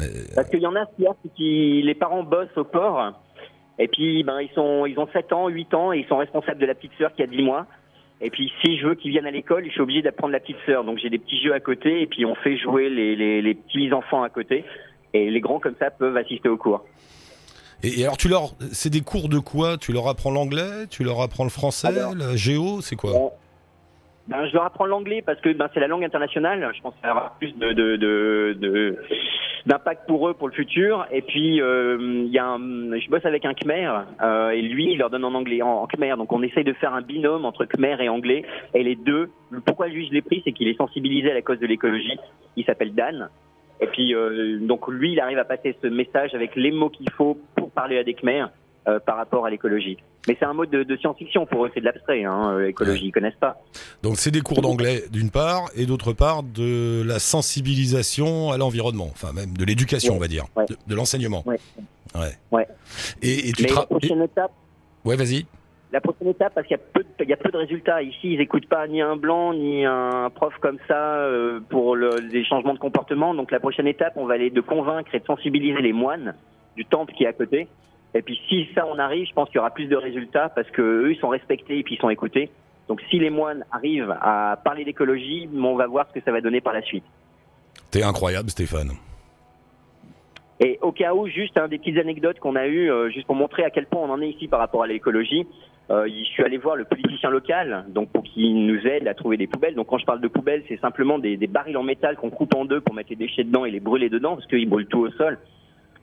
Euh, 0.00 0.04
Parce 0.34 0.48
qu'il 0.50 0.60
y 0.60 0.66
en 0.66 0.76
a, 0.76 0.86
que 0.86 1.82
les 1.82 1.94
parents 1.94 2.22
bossent 2.22 2.56
au 2.56 2.64
port. 2.64 3.12
Et 3.78 3.88
puis, 3.88 4.24
ben, 4.24 4.40
ils 4.40 4.50
sont, 4.54 4.86
ils 4.86 4.98
ont 4.98 5.08
7 5.12 5.32
ans, 5.32 5.48
8 5.48 5.74
ans, 5.74 5.92
et 5.92 5.98
ils 5.98 6.06
sont 6.06 6.18
responsables 6.18 6.60
de 6.60 6.66
la 6.66 6.74
petite 6.74 6.92
sœur 6.98 7.14
qui 7.14 7.22
a 7.22 7.26
10 7.26 7.42
mois. 7.42 7.66
Et 8.20 8.30
puis, 8.30 8.52
si 8.60 8.78
je 8.78 8.86
veux 8.88 8.94
qu'ils 8.96 9.12
viennent 9.12 9.26
à 9.26 9.30
l'école, 9.30 9.64
je 9.66 9.70
suis 9.70 9.80
obligé 9.80 10.02
d'apprendre 10.02 10.32
la 10.32 10.40
petite 10.40 10.56
sœur. 10.66 10.82
Donc, 10.82 10.98
j'ai 10.98 11.08
des 11.08 11.18
petits 11.18 11.40
jeux 11.40 11.54
à 11.54 11.60
côté, 11.60 12.02
et 12.02 12.06
puis 12.06 12.24
on 12.24 12.34
fait 12.34 12.56
jouer 12.58 12.90
les, 12.90 13.14
les, 13.14 13.40
les 13.42 13.54
petits 13.54 13.92
enfants 13.92 14.22
à 14.22 14.28
côté. 14.28 14.64
Et 15.14 15.30
les 15.30 15.40
grands, 15.40 15.60
comme 15.60 15.76
ça, 15.78 15.90
peuvent 15.90 16.16
assister 16.16 16.48
au 16.48 16.56
cours. 16.56 16.84
Et, 17.84 18.00
et 18.00 18.04
alors, 18.04 18.16
tu 18.16 18.28
leur, 18.28 18.54
c'est 18.72 18.90
des 18.90 19.02
cours 19.02 19.28
de 19.28 19.38
quoi? 19.38 19.78
Tu 19.78 19.92
leur 19.92 20.08
apprends 20.08 20.32
l'anglais? 20.32 20.86
Tu 20.90 21.04
leur 21.04 21.20
apprends 21.20 21.44
le 21.44 21.50
français? 21.50 21.86
Alors. 21.86 22.14
La 22.16 22.34
géo? 22.34 22.80
C'est 22.80 22.96
quoi? 22.96 23.32
Ben, 24.28 24.46
je 24.46 24.52
leur 24.52 24.64
apprends 24.64 24.84
l'anglais 24.84 25.22
parce 25.24 25.40
que 25.40 25.50
ben, 25.54 25.68
c'est 25.72 25.80
la 25.80 25.88
langue 25.88 26.04
internationale. 26.04 26.70
Je 26.76 26.82
pense 26.82 26.94
que 26.94 27.00
ça 27.02 27.12
aura 27.12 27.34
plus 27.38 27.54
d'impact 29.66 30.06
pour 30.06 30.28
eux 30.28 30.34
pour 30.34 30.48
le 30.48 30.54
futur. 30.54 31.06
Et 31.10 31.22
puis 31.22 31.62
euh, 31.62 32.26
je 32.30 33.08
bosse 33.08 33.24
avec 33.24 33.46
un 33.46 33.54
Khmer 33.54 33.90
euh, 34.22 34.50
et 34.50 34.60
lui 34.60 34.92
il 34.92 34.98
leur 34.98 35.08
donne 35.08 35.24
en 35.24 35.34
anglais, 35.34 35.62
en, 35.62 35.82
en 35.82 35.86
Khmer. 35.86 36.16
Donc 36.18 36.30
on 36.32 36.42
essaye 36.42 36.64
de 36.64 36.74
faire 36.74 36.92
un 36.92 37.00
binôme 37.00 37.46
entre 37.46 37.64
Khmer 37.64 37.96
et 38.00 38.10
anglais. 38.10 38.44
Et 38.74 38.82
les 38.82 38.96
deux, 38.96 39.30
pourquoi 39.64 39.88
lui 39.88 40.06
je 40.06 40.12
l'ai 40.12 40.22
pris, 40.22 40.42
c'est 40.44 40.52
qu'il 40.52 40.68
est 40.68 40.76
sensibilisé 40.76 41.30
à 41.30 41.34
la 41.34 41.42
cause 41.42 41.58
de 41.58 41.66
l'écologie. 41.66 42.18
Il 42.56 42.66
s'appelle 42.66 42.94
Dan. 42.94 43.30
Et 43.80 43.86
puis 43.86 44.14
euh, 44.14 44.58
donc 44.60 44.88
lui 44.88 45.12
il 45.12 45.20
arrive 45.20 45.38
à 45.38 45.44
passer 45.46 45.74
ce 45.80 45.86
message 45.86 46.34
avec 46.34 46.54
les 46.54 46.70
mots 46.70 46.90
qu'il 46.90 47.10
faut 47.12 47.38
pour 47.56 47.70
parler 47.70 47.96
à 47.96 48.04
des 48.04 48.12
Khmer 48.12 48.44
euh, 48.88 48.98
par 48.98 49.16
rapport 49.16 49.44
à 49.46 49.50
l'écologie. 49.50 49.98
Mais 50.26 50.36
c'est 50.38 50.46
un 50.46 50.54
mot 50.54 50.66
de, 50.66 50.82
de 50.82 50.96
science-fiction 50.96 51.46
pour 51.46 51.64
eux, 51.64 51.70
c'est 51.74 51.80
de 51.80 51.84
l'abstrait. 51.84 52.24
Hein, 52.24 52.52
euh, 52.54 52.66
l'écologie, 52.66 53.06
ils 53.06 53.12
connaissent 53.12 53.34
pas. 53.38 53.60
Donc, 54.02 54.16
c'est 54.16 54.30
des 54.30 54.40
cours 54.40 54.60
d'anglais 54.62 55.04
d'une 55.12 55.30
part, 55.30 55.68
et 55.76 55.86
d'autre 55.86 56.12
part 56.12 56.42
de 56.42 57.02
la 57.06 57.18
sensibilisation 57.18 58.50
à 58.50 58.56
l'environnement, 58.58 59.08
enfin 59.12 59.32
même 59.32 59.56
de 59.56 59.64
l'éducation, 59.64 60.12
Ouais. 60.14 60.18
on 60.18 60.20
va 60.20 60.28
dire, 60.28 60.44
Ouais. 60.56 60.66
de, 60.68 60.76
de 60.86 60.94
l'enseignement. 60.94 61.42
Ouais. 61.46 61.58
Ouais. 62.50 62.66
Et, 63.22 63.48
et 63.48 63.52
tu 63.52 63.64
Mais 63.64 63.70
la 63.72 63.82
prochaine 63.86 64.22
étape, 64.22 64.50
Ouais, 65.04 65.16
vas-y. 65.16 65.46
la 65.92 66.00
prochaine 66.00 66.28
étape, 66.28 66.54
parce 66.54 66.66
qu'il 66.66 66.76
y 66.76 66.80
a 66.80 66.82
peu, 66.92 67.02
de, 67.02 67.24
il 67.24 67.28
y 67.28 67.32
a 67.32 67.36
peu 67.36 67.50
de 67.50 67.56
résultats. 67.56 68.02
Ici, 68.02 68.34
ils 68.34 68.40
écoutent 68.40 68.68
pas 68.68 68.86
ni 68.88 69.00
un 69.00 69.16
blanc 69.16 69.52
ni 69.54 69.84
un 69.84 70.28
prof 70.34 70.52
comme 70.60 70.78
ça 70.88 71.16
euh, 71.16 71.60
pour 71.68 71.94
le, 71.96 72.16
les 72.32 72.44
changements 72.44 72.74
de 72.74 72.78
comportement. 72.78 73.34
Donc 73.34 73.50
la 73.50 73.60
prochaine 73.60 73.86
étape, 73.86 74.14
on 74.16 74.26
va 74.26 74.34
aller 74.34 74.50
de 74.50 74.60
convaincre 74.60 75.14
et 75.14 75.20
de 75.20 75.24
sensibiliser 75.24 75.80
les 75.80 75.92
moines 75.92 76.34
du 76.76 76.84
temple 76.84 77.12
qui 77.14 77.24
est 77.24 77.28
à 77.28 77.32
côté. 77.32 77.68
Et 78.14 78.22
puis 78.22 78.40
si 78.48 78.68
ça 78.74 78.86
on 78.86 78.98
arrive, 78.98 79.26
je 79.26 79.32
pense 79.32 79.48
qu'il 79.48 79.56
y 79.56 79.58
aura 79.58 79.70
plus 79.70 79.86
de 79.86 79.96
résultats 79.96 80.48
parce 80.48 80.70
que 80.70 80.82
eux 80.82 81.12
ils 81.12 81.18
sont 81.18 81.28
respectés 81.28 81.78
et 81.78 81.82
puis 81.82 81.96
ils 81.96 82.00
sont 82.00 82.10
écoutés. 82.10 82.50
Donc 82.88 83.02
si 83.10 83.18
les 83.18 83.30
moines 83.30 83.64
arrivent 83.70 84.16
à 84.20 84.58
parler 84.64 84.84
d'écologie, 84.84 85.48
on 85.54 85.76
va 85.76 85.86
voir 85.86 86.06
ce 86.08 86.18
que 86.18 86.24
ça 86.24 86.32
va 86.32 86.40
donner 86.40 86.60
par 86.60 86.72
la 86.72 86.82
suite. 86.82 87.04
T'es 87.90 88.02
incroyable, 88.02 88.50
Stéphane. 88.50 88.92
Et 90.60 90.78
au 90.82 90.90
cas 90.90 91.14
où, 91.14 91.28
juste 91.28 91.58
hein, 91.58 91.68
des 91.68 91.78
petites 91.78 91.98
anecdotes 91.98 92.40
qu'on 92.40 92.56
a 92.56 92.66
eues, 92.66 92.90
euh, 92.90 93.10
juste 93.10 93.26
pour 93.26 93.36
montrer 93.36 93.62
à 93.62 93.70
quel 93.70 93.86
point 93.86 94.00
on 94.02 94.10
en 94.10 94.20
est 94.20 94.30
ici 94.30 94.48
par 94.48 94.58
rapport 94.58 94.82
à 94.82 94.86
l'écologie. 94.86 95.46
Euh, 95.90 96.06
je 96.06 96.24
suis 96.24 96.42
allé 96.42 96.58
voir 96.58 96.76
le 96.76 96.84
politicien 96.84 97.30
local, 97.30 97.86
donc 97.88 98.10
pour 98.10 98.22
qu'il 98.24 98.66
nous 98.66 98.86
aide 98.86 99.06
à 99.06 99.14
trouver 99.14 99.36
des 99.36 99.46
poubelles. 99.46 99.74
Donc 99.74 99.86
quand 99.86 99.98
je 99.98 100.04
parle 100.04 100.20
de 100.20 100.28
poubelles, 100.28 100.64
c'est 100.68 100.80
simplement 100.80 101.18
des, 101.18 101.36
des 101.36 101.46
barils 101.46 101.76
en 101.76 101.82
métal 101.82 102.16
qu'on 102.16 102.30
coupe 102.30 102.54
en 102.54 102.64
deux 102.64 102.80
pour 102.80 102.94
mettre 102.94 103.10
les 103.10 103.16
déchets 103.16 103.44
dedans 103.44 103.64
et 103.64 103.70
les 103.70 103.80
brûler 103.80 104.08
dedans, 104.08 104.34
parce 104.34 104.46
qu'ils 104.48 104.68
brûlent 104.68 104.88
tout 104.88 105.00
au 105.00 105.10
sol. 105.12 105.38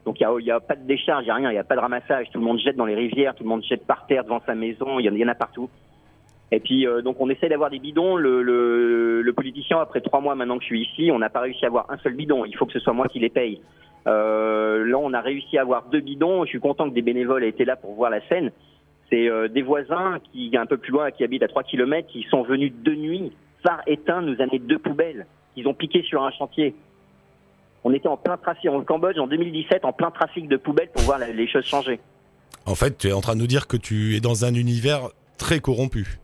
Donc 0.05 0.19
il 0.19 0.45
y 0.45 0.51
a, 0.51 0.59
pas 0.59 0.75
de 0.75 0.85
décharge, 0.85 1.25
il 1.25 1.27
y 1.27 1.31
a 1.31 1.35
rien, 1.35 1.51
il 1.51 1.55
y 1.55 1.59
a 1.59 1.63
pas 1.63 1.75
de 1.75 1.81
ramassage. 1.81 2.27
Tout 2.31 2.39
le 2.39 2.45
monde 2.45 2.59
jette 2.59 2.75
dans 2.75 2.85
les 2.85 2.95
rivières, 2.95 3.33
tout 3.35 3.43
le 3.43 3.49
monde 3.49 3.63
jette 3.63 3.85
par 3.85 4.05
terre 4.05 4.23
devant 4.23 4.41
sa 4.45 4.53
maison. 4.53 4.99
Il 4.99 5.05
y 5.05 5.23
en, 5.23 5.27
a 5.27 5.35
partout. 5.35 5.69
Et 6.51 6.59
puis 6.59 6.85
euh, 6.85 7.01
donc 7.01 7.17
on 7.19 7.29
essaie 7.29 7.49
d'avoir 7.49 7.71
des 7.71 7.79
bidons. 7.79 8.15
Le 8.15 9.31
politicien, 9.35 9.79
après 9.79 10.01
trois 10.01 10.21
mois 10.21 10.35
maintenant 10.35 10.57
que 10.57 10.63
je 10.63 10.67
suis 10.67 10.81
ici, 10.83 11.09
on 11.11 11.19
n'a 11.19 11.29
pas 11.29 11.41
réussi 11.41 11.65
à 11.65 11.69
avoir 11.69 11.89
un 11.89 11.97
seul 11.97 12.13
bidon. 12.13 12.45
Il 12.45 12.55
faut 12.55 12.65
que 12.65 12.73
ce 12.73 12.79
soit 12.79 12.93
moi 12.93 13.07
qui 13.07 13.19
les 13.19 13.29
paye. 13.29 13.61
Euh, 14.07 14.85
là, 14.85 14.97
on 14.99 15.13
a 15.13 15.21
réussi 15.21 15.57
à 15.57 15.61
avoir 15.61 15.85
deux 15.85 16.01
bidons. 16.01 16.43
Je 16.45 16.49
suis 16.49 16.59
content 16.59 16.89
que 16.89 16.93
des 16.93 17.01
bénévoles 17.01 17.43
aient 17.43 17.49
été 17.49 17.65
là 17.65 17.75
pour 17.75 17.93
voir 17.93 18.11
la 18.11 18.21
scène. 18.27 18.51
C'est 19.09 19.29
euh, 19.29 19.47
des 19.47 19.61
voisins 19.61 20.19
qui, 20.31 20.55
un 20.57 20.65
peu 20.65 20.77
plus 20.77 20.91
loin, 20.91 21.11
qui 21.11 21.23
habitent 21.23 21.43
à 21.43 21.47
3 21.47 21.63
km, 21.63 22.07
qui 22.07 22.23
sont 22.29 22.43
venus 22.43 22.73
de 22.83 22.93
nuit, 22.93 23.31
phare 23.63 23.81
éteint, 23.87 24.21
nous 24.21 24.39
amener 24.41 24.59
deux 24.59 24.79
poubelles 24.79 25.25
qu'ils 25.53 25.67
ont 25.67 25.73
piquées 25.73 26.03
sur 26.03 26.23
un 26.23 26.31
chantier. 26.31 26.75
On 27.87 27.93
était 27.93 28.07
en 28.07 28.17
plein 28.17 28.35
trafic, 28.35 28.67
en 28.71 28.81
Cambodge, 28.83 29.19
en 29.19 29.27
2017, 29.27 29.85
en 29.85 29.93
plein 29.93 30.09
trafic 30.09 30.47
de 30.49 30.57
poubelles 30.57 30.89
pour 30.91 31.03
voir 31.03 31.19
les 31.19 31.47
choses 31.47 31.65
changer. 31.65 31.99
En 32.65 32.73
fait, 32.73 32.97
tu 32.97 33.07
es 33.09 33.11
en 33.13 33.21
train 33.21 33.35
de 33.35 33.39
nous 33.41 33.47
dire 33.47 33.67
que 33.67 33.77
tu 33.77 34.15
es 34.15 34.19
dans 34.19 34.43
un 34.43 34.55
univers 34.55 35.09
très 35.37 35.59
corrompu. 35.59 36.17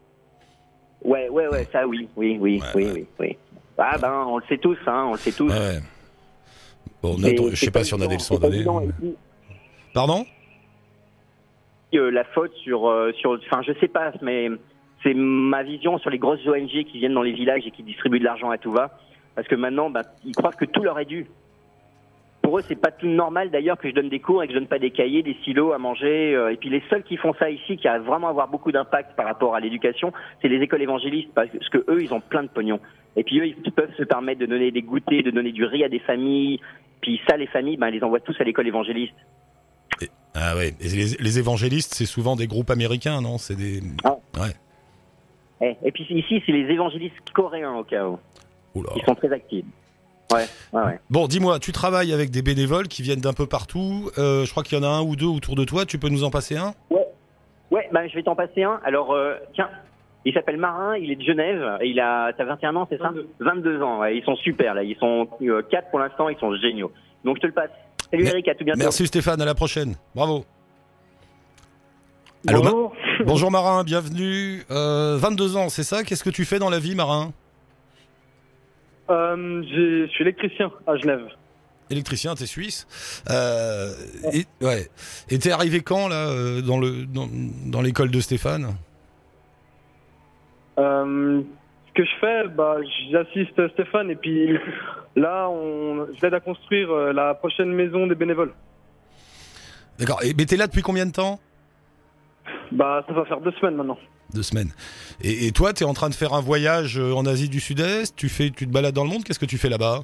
Ouais, 1.05 1.29
ouais, 1.29 1.47
ouais, 1.49 1.67
ça 1.71 1.87
oui, 1.87 2.07
oui, 2.15 2.37
oui, 2.41 2.59
Ouais, 2.59 2.67
oui, 2.73 2.83
ouais. 2.85 2.91
oui, 2.93 3.05
oui. 3.19 3.37
Ah 3.77 3.97
ben, 3.99 4.25
on 4.27 4.37
le 4.39 4.43
sait 4.49 4.57
tous, 4.57 4.77
hein, 4.87 5.05
on 5.09 5.11
le 5.13 5.17
sait 5.19 5.31
tous. 5.31 5.49
Ouais. 5.51 5.79
Bon, 7.03 7.15
notre- 7.17 7.51
je 7.51 7.55
sais 7.55 7.71
pas 7.71 7.83
si 7.83 7.93
on 7.93 8.01
a 8.01 8.07
des 8.07 8.15
leçons 8.15 8.37
à 8.37 8.39
donner. 8.39 8.63
puis, 8.99 9.15
Pardon? 9.93 10.25
Euh, 11.93 12.09
la 12.09 12.23
faute 12.23 12.53
sur, 12.63 12.87
euh, 12.89 13.11
sur, 13.19 13.31
enfin, 13.31 13.61
je 13.67 13.73
sais 13.79 13.87
pas, 13.87 14.13
mais 14.21 14.49
c'est 15.03 15.13
ma 15.13 15.61
vision 15.61 15.97
sur 15.99 16.09
les 16.09 16.17
grosses 16.19 16.45
ONG 16.47 16.69
qui 16.85 16.99
viennent 16.99 17.13
dans 17.13 17.21
les 17.21 17.33
villages 17.33 17.63
et 17.67 17.71
qui 17.71 17.83
distribuent 17.83 18.19
de 18.19 18.23
l'argent 18.23 18.49
à 18.49 18.57
tout 18.57 18.71
va, 18.71 18.97
parce 19.35 19.47
que 19.47 19.55
maintenant, 19.55 19.89
bah, 19.89 20.03
ils 20.25 20.33
croient 20.35 20.53
que 20.53 20.65
tout 20.65 20.81
leur 20.83 20.97
est 20.99 21.05
dû. 21.05 21.27
Pour 22.41 22.57
eux, 22.57 22.63
c'est 22.67 22.75
pas 22.75 22.91
tout 22.91 23.07
normal 23.07 23.51
d'ailleurs 23.51 23.77
que 23.77 23.87
je 23.89 23.93
donne 23.93 24.09
des 24.09 24.19
cours 24.19 24.43
et 24.43 24.47
que 24.47 24.53
je 24.53 24.57
donne 24.57 24.67
pas 24.67 24.79
des 24.79 24.91
cahiers, 24.91 25.21
des 25.23 25.37
silos 25.43 25.73
à 25.73 25.77
manger. 25.77 26.33
euh, 26.35 26.51
et 26.51 26.57
puis 26.57 26.69
les 26.69 26.81
seuls 26.89 27.03
qui 27.03 27.17
font 27.17 27.33
ça 27.35 27.49
ici, 27.49 27.77
qui 27.77 27.87
arrivent 27.87 28.07
vraiment 28.07 28.27
à 28.27 28.31
avoir 28.31 28.47
beaucoup 28.47 28.71
d'impact 28.71 29.15
par 29.15 29.25
rapport 29.25 29.53
à 29.55 29.59
l'éducation, 29.59 30.11
c'est 30.41 30.47
les 30.47 30.61
écoles 30.61 30.81
évangélistes, 30.81 31.29
parce 31.35 31.49
que 31.69 31.77
eux, 31.87 32.01
ils 32.01 32.13
ont 32.13 32.19
plein 32.21 32.43
de 32.43 32.49
pognon. 32.49 32.79
Et 33.15 33.23
puis 33.23 33.39
eux, 33.39 33.45
ils 33.47 33.71
peuvent 33.71 33.93
se 33.95 34.03
permettre 34.03 34.39
de 34.39 34.45
donner 34.47 34.71
des 34.71 34.81
goûters, 34.81 35.21
de 35.23 35.31
donner 35.31 35.51
du 35.51 35.65
riz 35.65 35.83
à 35.83 35.89
des 35.89 35.99
familles. 35.99 36.59
Puis 37.01 37.21
ça, 37.29 37.37
les 37.37 37.47
familles, 37.47 37.77
ben, 37.77 37.89
ils 37.89 37.95
les 37.95 38.03
envoient 38.03 38.19
tous 38.19 38.35
à 38.39 38.43
l'école 38.43 38.67
évangéliste. 38.67 39.13
Ah 40.33 40.55
ouais. 40.55 40.73
Et 40.79 40.87
les, 40.87 41.17
les 41.19 41.39
évangélistes, 41.39 41.93
c'est 41.93 42.05
souvent 42.05 42.35
des 42.35 42.47
groupes 42.47 42.69
américains, 42.69 43.21
non? 43.21 43.37
C'est 43.37 43.55
des. 43.55 43.81
Ah. 44.03 44.15
Ouais. 44.39 44.55
Eh, 45.61 45.87
Et 45.87 45.91
puis 45.91 46.05
ici, 46.09 46.41
c'est 46.45 46.53
les 46.53 46.71
évangélistes 46.71 47.15
coréens 47.33 47.73
au 47.73 47.83
cas 47.83 48.07
où. 48.07 48.17
Oula. 48.73 48.89
Ils 48.95 49.03
sont 49.03 49.15
très 49.15 49.31
actifs. 49.31 49.65
Ouais, 50.31 50.45
ouais, 50.73 50.81
ouais. 50.83 50.99
Bon, 51.09 51.27
dis-moi, 51.27 51.59
tu 51.59 51.71
travailles 51.71 52.13
avec 52.13 52.29
des 52.31 52.41
bénévoles 52.41 52.87
qui 52.87 53.01
viennent 53.01 53.19
d'un 53.21 53.33
peu 53.33 53.45
partout. 53.45 54.09
Euh, 54.17 54.45
je 54.45 54.51
crois 54.51 54.63
qu'il 54.63 54.77
y 54.77 54.81
en 54.81 54.83
a 54.83 54.87
un 54.87 55.01
ou 55.01 55.15
deux 55.15 55.25
autour 55.27 55.55
de 55.55 55.63
toi. 55.65 55.85
Tu 55.85 55.97
peux 55.97 56.09
nous 56.09 56.23
en 56.23 56.29
passer 56.29 56.57
un? 56.57 56.73
Ouais, 57.71 57.87
bah, 57.93 58.07
je 58.07 58.15
vais 58.15 58.23
t'en 58.23 58.35
passer 58.35 58.63
un. 58.63 58.79
Alors, 58.83 59.13
euh, 59.13 59.35
tiens, 59.53 59.69
il 60.25 60.33
s'appelle 60.33 60.57
Marin, 60.57 60.97
il 60.97 61.09
est 61.11 61.15
de 61.15 61.23
Genève, 61.23 61.77
et 61.81 61.87
il 61.87 61.99
a, 61.99 62.31
t'as 62.33 62.43
21 62.45 62.75
ans, 62.75 62.87
c'est 62.89 62.97
ça? 62.99 63.11
22 63.39 63.81
ans, 63.81 63.99
ouais, 63.99 64.17
ils 64.17 64.23
sont 64.25 64.35
super, 64.35 64.73
là. 64.73 64.83
Ils 64.83 64.97
sont 64.97 65.27
euh, 65.41 65.61
quatre 65.69 65.89
pour 65.89 65.99
l'instant, 65.99 66.27
ils 66.29 66.37
sont 66.37 66.53
géniaux. 66.57 66.91
Donc, 67.23 67.37
je 67.37 67.41
te 67.41 67.47
le 67.47 67.53
passe. 67.53 67.69
Salut 68.11 68.25
Eric, 68.25 68.47
à 68.49 68.55
tout 68.55 68.65
bientôt. 68.65 68.79
Merci 68.79 69.07
Stéphane, 69.07 69.41
à 69.41 69.45
la 69.45 69.55
prochaine. 69.55 69.95
Bravo. 70.15 70.43
Allô, 72.47 72.61
Ma- 72.63 72.71
Bonjour. 72.71 72.93
Bonjour 73.25 73.51
Marin, 73.51 73.83
bienvenue. 73.83 74.63
Euh, 74.71 75.15
22 75.19 75.55
ans, 75.57 75.69
c'est 75.69 75.83
ça? 75.83 76.03
Qu'est-ce 76.03 76.23
que 76.23 76.29
tu 76.29 76.43
fais 76.43 76.59
dans 76.59 76.69
la 76.69 76.79
vie, 76.79 76.95
Marin? 76.95 77.31
Euh, 79.09 79.63
je 79.63 80.07
suis 80.11 80.23
électricien 80.23 80.71
à 80.87 80.95
Genève. 80.95 81.27
Électricien, 81.89 82.35
t'es 82.35 82.45
suisse. 82.45 82.87
Euh, 83.29 83.91
et, 84.31 84.45
ouais. 84.63 84.87
Et 85.29 85.39
t'es 85.39 85.51
arrivé 85.51 85.81
quand 85.81 86.07
là 86.07 86.29
euh, 86.29 86.61
dans 86.61 86.79
le 86.79 87.05
dans, 87.05 87.27
dans 87.65 87.81
l'école 87.81 88.11
de 88.11 88.19
Stéphane? 88.21 88.75
Euh, 90.79 91.41
ce 91.89 91.93
que 91.93 92.05
je 92.05 92.11
fais, 92.21 92.47
bah, 92.47 92.77
j'assiste 93.11 93.67
Stéphane 93.73 94.09
et 94.09 94.15
puis 94.15 94.57
là, 95.17 95.49
on, 95.49 96.07
je 96.15 96.21
l'aide 96.21 96.33
à 96.33 96.39
construire 96.39 96.89
la 97.13 97.33
prochaine 97.33 97.73
maison 97.73 98.07
des 98.07 98.15
bénévoles. 98.15 98.53
D'accord. 99.99 100.23
Et 100.23 100.33
mais 100.33 100.45
t'es 100.45 100.55
là 100.55 100.67
depuis 100.67 100.81
combien 100.81 101.05
de 101.05 101.11
temps? 101.11 101.41
Bah, 102.71 103.03
ça 103.05 103.13
va 103.13 103.25
faire 103.25 103.41
deux 103.41 103.51
semaines 103.59 103.75
maintenant. 103.75 103.99
Deux 104.33 104.43
semaines. 104.43 104.71
Et, 105.23 105.51
toi, 105.51 105.73
t'es 105.73 105.83
en 105.83 105.93
train 105.93 106.09
de 106.09 106.13
faire 106.15 106.33
un 106.33 106.41
voyage 106.41 106.97
euh, 106.97 107.13
en 107.13 107.25
Asie 107.25 107.49
du 107.49 107.59
Sud-Est? 107.59 108.15
Tu 108.15 108.29
fais, 108.29 108.49
tu 108.49 108.65
te 108.65 108.71
balades 108.71 108.95
dans 108.95 109.03
le 109.03 109.09
monde? 109.09 109.23
Qu'est-ce 109.23 109.39
que 109.39 109.45
tu 109.45 109.57
fais 109.57 109.69
là-bas? 109.69 110.01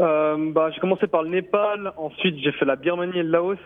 Euh, 0.00 0.52
bah, 0.52 0.70
j'ai 0.72 0.80
commencé 0.80 1.06
par 1.06 1.22
le 1.22 1.30
Népal, 1.30 1.92
ensuite 1.96 2.36
j'ai 2.38 2.52
fait 2.52 2.64
la 2.64 2.76
Birmanie 2.76 3.18
et 3.18 3.22
le 3.22 3.30
Laos, 3.30 3.58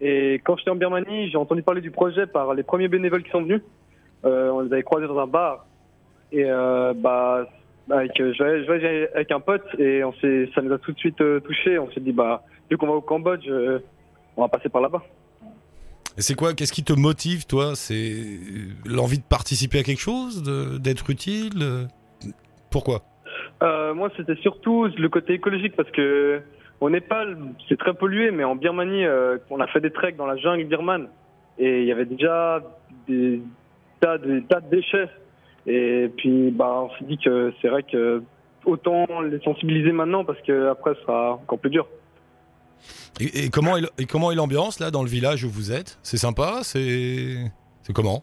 Et 0.00 0.34
quand 0.44 0.56
j'étais 0.56 0.70
en 0.70 0.76
Birmanie, 0.76 1.30
j'ai 1.30 1.38
entendu 1.38 1.62
parler 1.62 1.80
du 1.80 1.90
projet 1.90 2.26
par 2.26 2.52
les 2.54 2.62
premiers 2.62 2.88
bénévoles 2.88 3.22
qui 3.22 3.30
sont 3.30 3.42
venus. 3.42 3.62
Euh, 4.24 4.50
on 4.50 4.60
les 4.60 4.72
avait 4.72 4.82
croisés 4.82 5.06
dans 5.06 5.18
un 5.18 5.26
bar. 5.26 5.66
Et 6.32 6.44
euh, 6.44 6.92
bah, 6.94 7.46
avec, 7.88 8.20
un 9.30 9.40
pote 9.40 9.64
et 9.78 10.04
on 10.04 10.12
ça 10.12 10.62
nous 10.62 10.72
a 10.72 10.78
tout 10.78 10.92
de 10.92 10.98
suite 10.98 11.22
touché. 11.44 11.78
On 11.78 11.90
s'est 11.90 12.00
dit, 12.00 12.12
bah, 12.12 12.42
vu 12.70 12.76
qu'on 12.76 12.86
va 12.86 12.94
au 12.94 13.00
Cambodge, 13.00 13.48
on 14.36 14.42
va 14.42 14.48
passer 14.48 14.68
par 14.68 14.82
là-bas. 14.82 15.02
Et 16.18 16.22
c'est 16.22 16.34
quoi 16.34 16.54
Qu'est-ce 16.54 16.72
qui 16.72 16.84
te 16.84 16.94
motive, 16.94 17.46
toi? 17.46 17.72
C'est 17.74 18.14
l'envie 18.86 19.18
de 19.18 19.24
participer 19.24 19.80
à 19.80 19.82
quelque 19.82 20.00
chose, 20.00 20.42
d'être 20.80 21.10
utile? 21.10 21.88
Pourquoi? 22.70 23.02
Euh, 23.62 23.94
moi, 23.94 24.10
c'était 24.16 24.36
surtout 24.36 24.86
le 24.96 25.08
côté 25.08 25.34
écologique 25.34 25.76
parce 25.76 25.90
que 25.90 26.40
au 26.80 26.90
Népal, 26.90 27.38
c'est 27.68 27.78
très 27.78 27.94
pollué, 27.94 28.30
mais 28.30 28.44
en 28.44 28.54
Birmanie, 28.54 29.04
euh, 29.04 29.38
on 29.50 29.60
a 29.60 29.66
fait 29.66 29.80
des 29.80 29.90
treks 29.90 30.16
dans 30.16 30.26
la 30.26 30.36
jungle 30.36 30.64
birmane 30.64 31.08
et 31.58 31.82
il 31.82 31.86
y 31.86 31.92
avait 31.92 32.04
déjà 32.04 32.62
des 33.08 33.40
tas 34.00 34.18
de, 34.18 34.40
tas 34.40 34.60
de 34.60 34.70
déchets. 34.70 35.08
Et 35.66 36.10
puis, 36.16 36.50
bah, 36.50 36.82
on 36.84 36.90
s'est 36.98 37.04
dit 37.04 37.18
que 37.18 37.52
c'est 37.60 37.68
vrai 37.68 37.82
que 37.82 38.22
autant 38.64 39.06
les 39.22 39.40
sensibiliser 39.40 39.92
maintenant 39.92 40.24
parce 40.24 40.40
que 40.42 40.68
après, 40.68 40.94
ce 40.94 41.00
sera 41.02 41.34
encore 41.34 41.58
plus 41.58 41.70
dur. 41.70 41.86
Et, 43.20 43.44
et 43.44 43.50
comment 43.50 43.76
est, 43.76 43.84
et 43.98 44.06
comment 44.06 44.30
est 44.30 44.34
l'ambiance 44.34 44.78
là 44.80 44.90
dans 44.90 45.02
le 45.02 45.08
village 45.08 45.44
où 45.44 45.50
vous 45.50 45.72
êtes? 45.72 45.98
C'est 46.02 46.16
sympa 46.16 46.60
C'est 46.62 47.36
c'est 47.82 47.92
comment? 47.92 48.22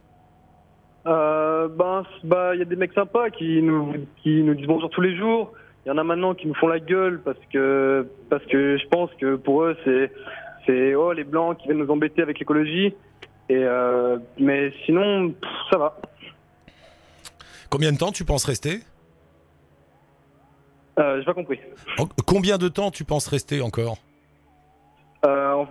Euh, 1.05 1.67
ben, 1.67 2.03
bah, 2.24 2.55
il 2.55 2.60
y 2.60 2.62
a 2.62 2.65
des 2.65 2.75
mecs 2.77 2.93
sympas 2.93 3.29
qui 3.29 3.62
nous, 3.62 3.93
qui 4.22 4.41
nous 4.43 4.55
disent 4.55 4.67
bonjour 4.67 4.89
tous 4.89 5.01
les 5.01 5.17
jours. 5.17 5.51
Il 5.86 5.89
y 5.89 5.91
en 5.91 5.98
a 5.98 6.03
maintenant 6.03 6.34
qui 6.34 6.48
nous 6.48 6.55
font 6.55 6.67
la 6.67 6.79
gueule 6.79 7.20
parce 7.22 7.39
que, 7.51 8.08
parce 8.29 8.46
que 8.46 8.77
je 8.77 8.88
pense 8.88 9.10
que 9.20 9.36
pour 9.36 9.63
eux, 9.63 9.75
c'est, 9.84 10.12
c'est, 10.65 10.96
oh, 10.96 11.12
les 11.12 11.25
blancs 11.25 11.58
qui 11.58 11.67
viennent 11.67 11.79
nous 11.79 11.91
embêter 11.91 12.22
avec 12.22 12.39
l'écologie. 12.39 12.93
Et, 13.50 13.55
euh, 13.58 14.17
mais 14.39 14.72
sinon, 14.86 15.32
pff, 15.32 15.50
ça 15.72 15.77
va. 15.77 16.00
Combien 17.70 17.91
de 17.91 17.98
temps 17.98 18.13
tu 18.13 18.24
penses 18.24 18.46
rester? 18.46 18.79
Euh, 21.00 21.20
j'ai 21.20 21.25
pas 21.25 21.34
compris. 21.34 21.60
En- 21.98 22.08
Combien 22.25 22.58
de 22.58 22.70
temps 22.70 22.91
tu 22.91 23.03
penses 23.03 23.27
rester 23.27 23.62
encore? 23.62 23.98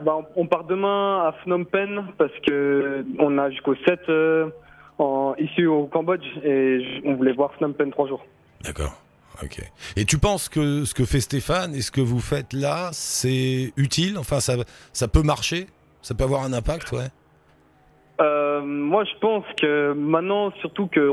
On, 0.01 0.05
bah, 0.05 0.19
on 0.37 0.47
part 0.47 0.65
demain 0.65 1.25
à 1.27 1.33
Phnom 1.43 1.65
Penh 1.65 2.05
parce 2.19 2.33
que 2.47 3.05
on 3.19 3.39
a 3.39 3.51
jusqu'au 3.51 3.75
7 3.75 4.01
euh, 4.09 4.51
en, 4.99 5.35
ici 5.39 5.67
au 5.67 5.87
Cambodge 5.87 6.27
et 6.45 7.03
on 7.05 7.15
voulait 7.15 7.33
voir 7.33 7.53
Phnom 7.55 7.73
Penh 7.73 7.91
trois 7.91 8.09
jours. 8.09 8.25
D'accord. 8.63 8.95
Ok. 9.43 9.61
Et 9.97 10.05
tu 10.05 10.19
penses 10.19 10.49
que 10.49 10.85
ce 10.85 10.95
que 10.95 11.05
fait 11.05 11.21
Stéphane 11.21 11.75
et 11.75 11.81
ce 11.81 11.91
que 11.91 12.01
vous 12.01 12.21
faites 12.21 12.53
là, 12.53 12.91
c'est 12.93 13.73
utile? 13.77 14.19
Enfin, 14.19 14.41
ça, 14.41 14.55
ça 14.93 15.09
peut 15.09 15.23
marcher? 15.23 15.67
Ça 16.03 16.15
peut 16.15 16.25
avoir 16.25 16.43
un 16.43 16.53
impact, 16.53 16.93
ouais. 16.93 17.09
Euh, 18.53 18.61
moi, 18.63 19.05
je 19.05 19.15
pense 19.21 19.45
que 19.61 19.93
maintenant, 19.93 20.51
surtout 20.61 20.87
qu'il 20.89 21.03
y 21.03 21.07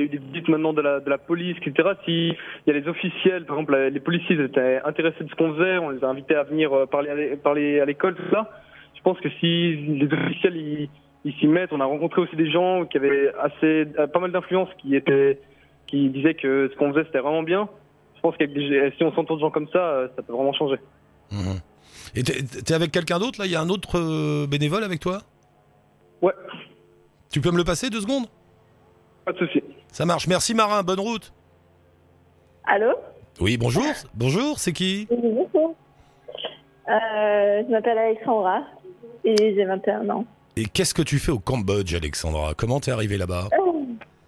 a 0.00 0.02
eu 0.02 0.08
des 0.08 0.18
visites 0.18 0.48
maintenant 0.48 0.72
de 0.72 0.82
la, 0.82 1.00
de 1.00 1.08
la 1.08 1.18
police, 1.18 1.56
etc. 1.64 1.90
S'il 2.04 2.36
y 2.66 2.70
a 2.70 2.72
les 2.72 2.86
officiels, 2.88 3.44
par 3.46 3.56
exemple, 3.56 3.76
les 3.76 4.00
policiers 4.00 4.40
étaient 4.40 4.80
intéressés 4.84 5.24
de 5.24 5.30
ce 5.30 5.34
qu'on 5.34 5.54
faisait, 5.54 5.78
on 5.78 5.90
les 5.90 6.02
a 6.04 6.08
invités 6.08 6.34
à 6.34 6.42
venir 6.44 6.72
euh, 6.72 6.86
parler 6.86 7.10
à 7.10 7.14
l'é- 7.14 7.36
parler 7.36 7.80
à 7.80 7.84
l'école, 7.84 8.14
tout 8.14 8.30
ça. 8.30 8.50
Je 8.94 9.00
pense 9.02 9.18
que 9.20 9.28
si 9.40 9.76
les 9.76 10.08
officiels 10.12 10.56
ils 10.56 10.88
ils 11.24 11.34
s'y 11.34 11.46
mettent, 11.46 11.72
on 11.72 11.78
a 11.80 11.84
rencontré 11.84 12.20
aussi 12.20 12.34
des 12.34 12.50
gens 12.50 12.84
qui 12.84 12.96
avaient 12.98 13.32
assez, 13.40 13.86
euh, 13.98 14.08
pas 14.08 14.18
mal 14.18 14.32
d'influence, 14.32 14.68
qui 14.78 14.96
étaient, 14.96 15.38
qui 15.86 16.08
disaient 16.08 16.34
que 16.34 16.68
ce 16.72 16.76
qu'on 16.76 16.92
faisait 16.92 17.04
c'était 17.06 17.20
vraiment 17.20 17.44
bien. 17.44 17.68
Je 18.16 18.20
pense 18.20 18.36
que 18.36 18.44
si 18.96 19.02
on 19.04 19.12
s'entoure 19.12 19.36
de 19.36 19.40
gens 19.42 19.50
comme 19.50 19.68
ça, 19.68 20.08
ça 20.16 20.22
peut 20.22 20.32
vraiment 20.32 20.52
changer. 20.52 20.76
Mhm. 21.30 21.60
Et 22.16 22.22
t'es 22.24 22.42
t'es 22.42 22.74
avec 22.74 22.90
quelqu'un 22.90 23.18
d'autre 23.20 23.38
là? 23.40 23.46
Il 23.46 23.52
y 23.52 23.56
a 23.56 23.60
un 23.60 23.68
autre 23.68 24.46
bénévole 24.46 24.82
avec 24.84 24.98
toi? 25.00 25.18
Ouais, 26.22 26.32
Tu 27.32 27.40
peux 27.40 27.50
me 27.50 27.56
le 27.56 27.64
passer 27.64 27.88
deux 27.88 28.02
secondes? 28.02 28.26
Pas 29.24 29.32
de 29.32 29.38
souci. 29.38 29.62
Ça 29.90 30.04
marche. 30.04 30.28
Merci 30.28 30.54
Marin, 30.54 30.82
bonne 30.82 31.00
route. 31.00 31.32
Allô? 32.64 32.92
Oui, 33.40 33.56
bonjour. 33.56 33.84
Bonjour, 34.14 34.58
c'est 34.58 34.72
qui? 34.72 35.08
Bonjour. 35.10 35.74
Euh, 36.88 37.62
je 37.66 37.70
m'appelle 37.70 37.96
Alexandra 37.96 38.64
et 39.24 39.34
j'ai 39.36 39.64
21 39.64 40.10
ans. 40.10 40.26
Et 40.56 40.66
qu'est-ce 40.66 40.92
que 40.92 41.00
tu 41.00 41.18
fais 41.18 41.32
au 41.32 41.38
Cambodge, 41.38 41.94
Alexandra? 41.94 42.52
Comment 42.54 42.80
t'es 42.80 42.90
arrivée 42.90 43.16
là-bas? 43.16 43.48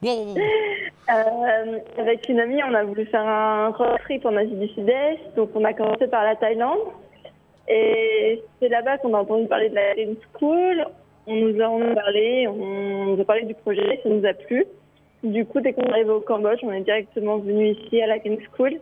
Wow. 0.02 0.34
Euh, 0.36 1.78
avec 1.98 2.26
une 2.30 2.40
amie, 2.40 2.62
on 2.62 2.72
a 2.72 2.84
voulu 2.84 3.04
faire 3.06 3.26
un 3.26 3.68
road 3.68 3.98
trip 4.04 4.24
en 4.24 4.34
Asie 4.36 4.54
du 4.54 4.68
Sud-Est. 4.68 5.36
Donc, 5.36 5.50
on 5.54 5.64
a 5.64 5.74
commencé 5.74 6.06
par 6.06 6.24
la 6.24 6.36
Thaïlande. 6.36 6.78
Et 7.68 8.42
c'est 8.60 8.68
là-bas 8.68 8.98
qu'on 8.98 9.12
a 9.12 9.18
entendu 9.18 9.46
parler 9.46 9.68
de 9.68 9.74
la 9.74 9.94
Green 9.94 10.16
School. 10.38 10.86
On 11.26 11.34
nous 11.36 11.60
a, 11.60 11.68
on 11.68 11.80
a 11.90 11.94
parlé, 11.94 12.46
on 12.48 13.06
nous 13.16 13.20
a 13.20 13.24
parlé 13.24 13.44
du 13.44 13.54
projet, 13.54 14.00
ça 14.02 14.08
nous 14.08 14.24
a 14.26 14.34
plu. 14.34 14.64
Du 15.22 15.46
coup, 15.46 15.60
dès 15.60 15.72
qu'on 15.72 15.82
est 15.82 15.90
arrivé 15.90 16.10
au 16.10 16.20
Cambodge, 16.20 16.60
on 16.62 16.72
est 16.72 16.82
directement 16.82 17.38
venu 17.38 17.70
ici 17.70 18.00
à 18.02 18.06
la 18.06 18.18
Green 18.18 18.38
School. 18.54 18.78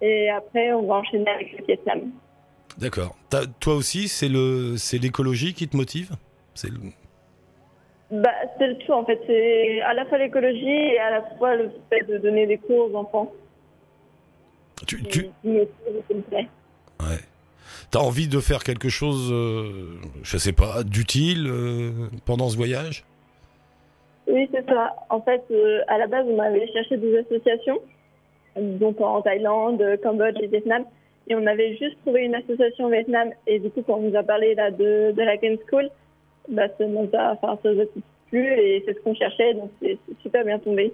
Et 0.00 0.30
après, 0.30 0.72
on 0.72 0.82
va 0.86 0.94
enchaîner 0.96 1.28
avec 1.28 1.58
le 1.58 1.64
Vietnam. 1.66 2.10
D'accord. 2.78 3.14
Toi 3.60 3.74
aussi, 3.74 4.08
c'est 4.08 4.28
le, 4.28 4.76
c'est 4.78 4.98
l'écologie 4.98 5.52
qui 5.52 5.68
te 5.68 5.76
motive? 5.76 6.12
C'est 6.54 6.70
le- 6.70 6.78
Bah, 8.10 8.30
c'est 8.56 8.68
le 8.68 8.78
tout 8.78 8.92
en 8.92 9.04
fait. 9.04 9.20
C'est 9.26 9.80
à 9.82 9.92
la 9.92 10.06
fois 10.06 10.16
l'écologie 10.18 10.66
et 10.94 10.98
à 10.98 11.10
la 11.10 11.22
fois 11.36 11.56
le 11.56 11.70
fait 11.90 12.04
de 12.10 12.16
donner 12.18 12.46
des 12.46 12.56
cours 12.58 12.90
aux 12.90 12.96
enfants. 12.96 13.30
Tu, 14.86 15.02
tu, 15.02 15.28
me 15.44 15.64
qui 16.08 16.14
me 16.14 16.20
plaît. 16.22 16.48
ouais. 17.00 17.18
T'as 17.90 18.00
envie 18.00 18.28
de 18.28 18.38
faire 18.40 18.62
quelque 18.64 18.88
chose, 18.90 19.30
euh, 19.32 19.98
je 20.22 20.36
sais 20.36 20.52
pas, 20.52 20.82
d'utile 20.84 21.46
euh, 21.48 21.90
pendant 22.26 22.48
ce 22.48 22.56
voyage? 22.56 23.04
Oui, 24.26 24.46
c'est 24.52 24.66
ça. 24.66 24.94
En 25.08 25.22
fait, 25.22 25.42
euh, 25.50 25.80
à 25.88 25.96
la 25.96 26.06
base, 26.06 26.26
on 26.28 26.38
avait 26.38 26.70
cherché 26.72 26.98
des 26.98 27.16
associations, 27.18 27.78
donc 28.56 29.00
en 29.00 29.22
Thaïlande, 29.22 29.82
Cambodge 30.02 30.36
et 30.42 30.48
Vietnam. 30.48 30.84
Et 31.30 31.34
on 31.34 31.46
avait 31.46 31.76
juste 31.76 31.96
trouvé 32.02 32.22
une 32.24 32.34
association 32.34 32.86
au 32.86 32.90
Vietnam. 32.90 33.30
Et 33.46 33.58
du 33.58 33.70
coup, 33.70 33.82
quand 33.86 33.94
on 33.96 34.10
nous 34.10 34.16
a 34.16 34.22
parlé 34.22 34.54
là, 34.54 34.70
de, 34.70 35.12
de 35.12 35.22
la 35.22 35.36
Game 35.38 35.56
School, 35.70 35.88
bah, 36.50 36.68
ça 36.76 36.86
nous 36.86 37.08
a, 37.14 37.32
enfin, 37.32 37.58
ça 37.62 37.72
nous 37.72 37.80
a 37.80 37.86
tout 37.86 38.02
plu 38.28 38.46
et 38.46 38.82
c'est 38.86 38.94
ce 38.94 39.00
qu'on 39.00 39.14
cherchait. 39.14 39.54
Donc, 39.54 39.70
c'est 39.80 39.98
super 40.22 40.44
bien 40.44 40.58
tombé. 40.58 40.92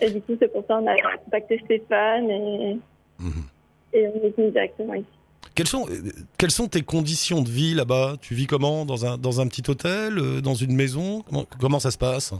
Et 0.00 0.10
du 0.10 0.20
coup, 0.22 0.36
c'est 0.38 0.50
pour 0.52 0.64
ça 0.66 0.78
qu'on 0.78 0.86
a 0.86 0.96
contacté 1.24 1.60
Stéphane 1.64 2.30
et, 2.30 2.78
Mhm. 3.20 3.42
et 3.92 4.08
on 4.08 4.26
est 4.26 4.36
venu 4.36 4.50
directement 4.50 4.94
ici. 4.94 5.06
Quelles 5.54 5.68
sont, 5.68 5.86
euh, 5.88 6.10
quelles 6.38 6.50
sont 6.50 6.68
tes 6.68 6.82
conditions 6.82 7.42
de 7.42 7.48
vie 7.48 7.74
là-bas? 7.74 8.14
Tu 8.20 8.34
vis 8.34 8.46
comment? 8.46 8.84
Dans 8.84 9.04
un, 9.04 9.18
dans 9.18 9.40
un 9.40 9.46
petit 9.46 9.62
hôtel 9.68 10.18
euh, 10.18 10.40
Dans 10.40 10.54
une 10.54 10.74
maison? 10.74 11.22
Comment, 11.28 11.44
comment 11.60 11.78
ça 11.78 11.90
se 11.90 11.98
passe? 11.98 12.32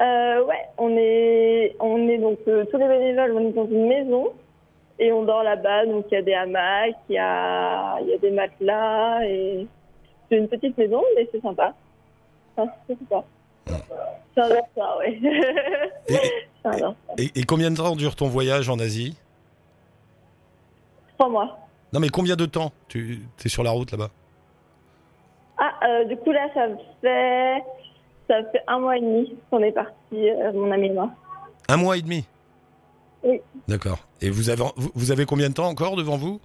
Euh, 0.00 0.44
ouais, 0.44 0.68
on 0.76 0.96
est, 0.96 1.76
on 1.78 2.08
est 2.08 2.18
donc 2.18 2.38
euh, 2.48 2.64
tous 2.70 2.78
les 2.78 2.88
bénévoles, 2.88 3.32
on 3.32 3.48
est 3.48 3.52
dans 3.52 3.66
une 3.66 3.86
maison 3.86 4.32
et 4.98 5.12
on 5.12 5.22
dort 5.24 5.44
là-bas. 5.44 5.86
Donc 5.86 6.06
il 6.10 6.14
y 6.14 6.18
a 6.18 6.22
des 6.22 6.34
hamacs, 6.34 6.96
il 7.08 7.14
y 7.14 7.18
a, 7.18 8.00
y 8.00 8.12
a 8.12 8.18
des 8.18 8.30
matelas 8.32 9.24
et 9.24 9.66
c'est 10.28 10.36
une 10.36 10.48
petite 10.48 10.76
maison, 10.76 11.00
mais 11.14 11.28
c'est 11.30 11.40
sympa. 11.40 11.74
Enfin, 12.56 12.72
c'est 12.88 12.98
sympa. 12.98 13.24
J'adore 14.36 14.68
ça, 14.76 14.98
ouais. 14.98 15.20
et, 17.18 17.22
et, 17.22 17.40
et 17.40 17.44
combien 17.44 17.70
de 17.70 17.76
temps 17.76 17.94
dure 17.94 18.16
ton 18.16 18.26
voyage 18.26 18.68
en 18.68 18.80
Asie? 18.80 19.16
Trois 21.16 21.30
mois. 21.30 21.58
Non 21.94 22.00
mais 22.00 22.08
combien 22.08 22.34
de 22.34 22.44
temps 22.44 22.72
Tu 22.88 23.20
es 23.44 23.48
sur 23.48 23.62
la 23.62 23.70
route 23.70 23.92
là-bas? 23.92 24.10
Ah, 25.58 25.72
euh, 25.88 26.04
du 26.06 26.16
coup 26.16 26.32
là, 26.32 26.48
ça 26.52 26.66
fait, 27.00 27.62
ça 28.28 28.50
fait 28.50 28.60
un 28.66 28.80
mois 28.80 28.96
et 28.98 29.00
demi 29.00 29.32
qu'on 29.48 29.60
est 29.60 29.70
parti, 29.70 29.94
euh, 30.12 30.52
mon 30.52 30.72
ami 30.72 30.88
et 30.88 30.92
moi. 30.92 31.10
Un 31.68 31.76
mois 31.76 31.96
et 31.96 32.02
demi? 32.02 32.24
Oui. 33.22 33.40
D'accord. 33.68 33.98
Et 34.20 34.28
vous 34.28 34.50
avez, 34.50 34.64
vous- 34.76 34.90
vous 34.94 35.12
avez 35.12 35.24
combien 35.24 35.48
de 35.48 35.54
temps 35.54 35.68
encore 35.68 35.94
devant 35.94 36.16
vous? 36.16 36.40